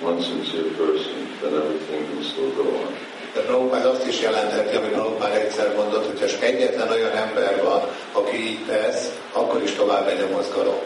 [0.01, 2.91] one sincere person, then everything can still go on.
[3.33, 7.81] De Prabhupád azt is jelentheti, amit Prabhupád egyszer mondott, hogy csak egyetlen olyan ember van,
[8.11, 10.81] aki így tesz, akkor is tovább megy a mozgalom.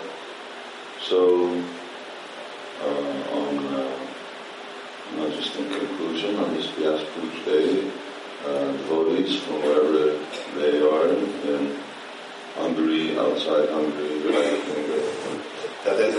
[1.07, 1.18] So,
[2.86, 3.57] uh, on,
[5.20, 7.91] uh, just in conclusion, on this Vyas Puj Day,
[8.45, 10.20] uh, devotees from wherever
[10.60, 11.76] they are in
[12.55, 15.18] Hungary, outside Hungary, United Kingdom,
[15.88, 16.16] Tehát ez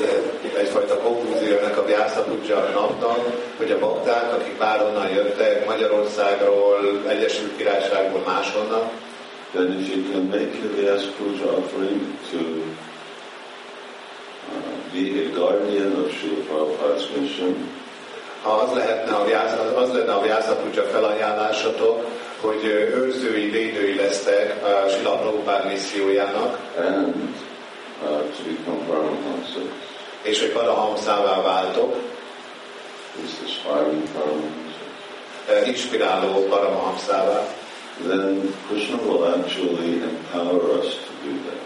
[0.56, 3.18] egyfajta konklúzió ennek a Vyasa Puja napnak,
[3.56, 8.90] hogy a bakták, akik bárhonnan jöttek, Magyarországról, Egyesült Királyságból, máshonnan,
[9.52, 12.38] then if you can make a Vyas Puja offering to
[14.52, 17.54] uh, be a guardian of Srila Prabhupada's mission,
[18.42, 22.04] ha az, lehetne a Vyasa, az lenne a Puja felajánlásatok,
[22.40, 27.14] hogy őrzői, védői lesztek a Sila Prabhupád missziójának, and
[28.02, 29.62] uh, to become Paramahamsas,
[30.22, 31.94] és hogy Parahamszává váltok,
[33.24, 34.78] is aspiring Paramahamsas,
[35.48, 37.46] ö, inspiráló Paramahamszává,
[38.06, 41.60] then Krishna will actually empower us to do that.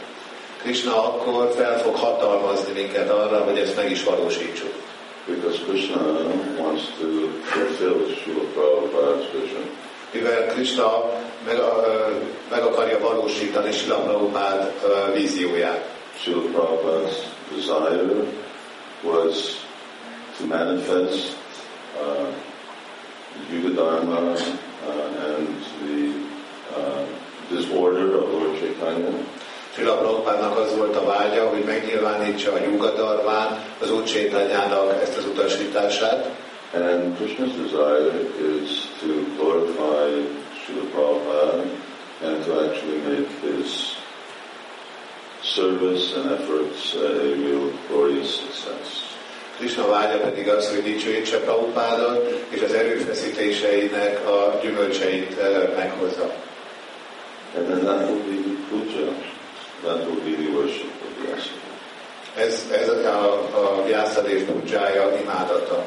[0.62, 4.74] Krishna akkor fel fog hatalmazni minket arra, hogy ezt meg is valósítsuk.
[5.26, 6.02] Because Krishna
[6.58, 9.64] wants to fulfill Srila Prabhupada's vision.
[10.12, 10.88] Mivel Krishna
[11.46, 12.10] meg, ö,
[12.50, 15.88] meg akarja valósítani Sila Prabhupád ö, vízióját.
[16.22, 17.16] Srila Prabhupada's
[17.54, 18.26] desire
[19.02, 19.58] was
[20.38, 21.36] to manifest
[21.98, 22.26] uh,
[23.50, 24.34] Yuga Dharma
[24.86, 25.48] uh, and
[25.82, 26.14] the
[26.76, 27.04] uh,
[27.50, 29.12] disorder of Lord Chaitanya.
[29.74, 35.24] Sila Prabhupádnak az volt a vágya, hogy megnyilvánítsa a Yugadarván az Úr Csétanyának ezt az
[35.24, 36.30] utasítását,
[36.74, 38.16] And Krishna's desire
[38.62, 39.06] is to
[39.36, 40.24] glorify
[40.64, 41.68] Srila Prabhupada
[42.22, 43.96] and to actually make his
[45.42, 49.16] service and efforts a real glorious success.
[49.58, 56.34] Krishna vágya pedig az, hogy dicsőítse Prabhupádot, és az erőfeszítéseinek a gyümölcseit ö, meghozza.
[57.56, 59.31] And then that will be puja,
[59.82, 61.70] that will be the worship of the Asana.
[62.36, 65.86] Ez, ez a, a Vyászadév pudzsája, imádata.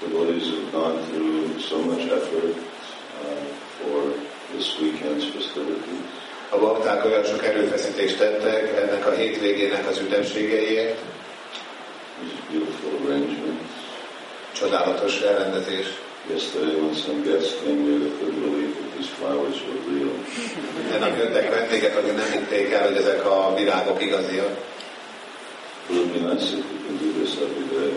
[0.00, 3.46] Devotees have gone through so much effort uh,
[3.78, 4.12] for
[4.52, 6.04] this weekend's festivities.
[6.50, 10.98] A bakták olyan sok erőfeszítést tettek ennek a hétvégének az ünnepségeiért,
[12.20, 13.70] These beautiful arrangements.
[14.52, 15.86] csodálatos elrendezés.
[16.28, 20.10] Yesterday when some guests came here, they couldn't believe that these flowers were real.
[20.92, 24.56] Ennek jöttek vendégek, akik nem hitték el, hogy ezek a virágok igaziak.
[25.88, 27.92] It would be nice if we can do this every day.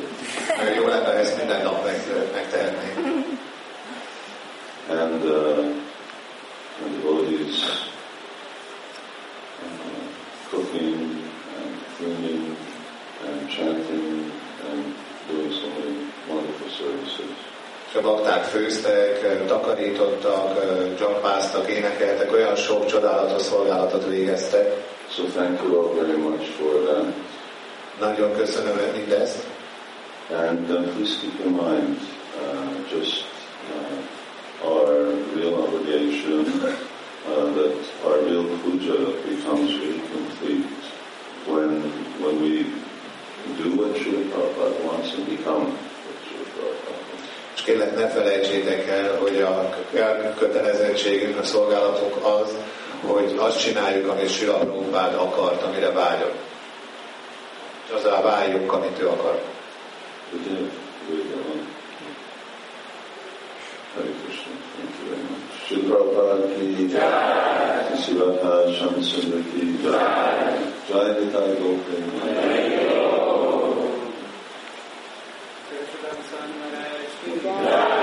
[0.58, 2.02] Nagyon Jó lenne, ha ezt minden nap meg,
[2.34, 3.26] megtehetnénk.
[4.90, 5.76] And, uh,
[6.84, 7.64] and devotees
[9.62, 9.70] uh,
[10.50, 10.96] cooking
[11.58, 12.56] and cleaning
[13.26, 14.09] and chanting
[17.90, 20.66] És a bakták főztek, takarítottak,
[20.96, 24.88] dzsampáztak, énekeltek, olyan sok csodálatos szolgálatot végeztek.
[25.10, 27.06] So thank you all very much for that.
[28.00, 29.44] Nagyon köszönöm mindezt.
[30.32, 31.98] And uh, please keep in mind
[32.38, 33.26] uh, just
[33.74, 37.76] uh, our real obligation uh, that
[38.06, 40.70] our real puja becomes really complete
[41.48, 41.82] when
[42.22, 42.70] when we
[43.58, 45.66] do what Srila Prabhupada wants and become
[46.06, 47.09] what Srila Prabhupada
[47.70, 49.70] kérlek, ne felejtsétek el, hogy a
[50.38, 52.56] kötelezettségünk, a szolgálatunk az,
[53.06, 56.34] hogy azt csináljuk, amit Sila Prabhupád akart, amire vágyok.
[57.86, 59.42] És azzal váljunk, amit ő akar.
[60.32, 60.58] We did
[61.34, 61.64] one.
[63.96, 64.54] Hare Krishna.
[64.76, 65.54] Thank you very much.
[65.66, 67.20] Srila Prabhupada ki jai.
[69.52, 70.00] Ki jai.
[70.90, 71.14] Jai
[71.62, 72.10] Gopal.
[75.70, 77.99] Köszönöm, Szent Goodbye.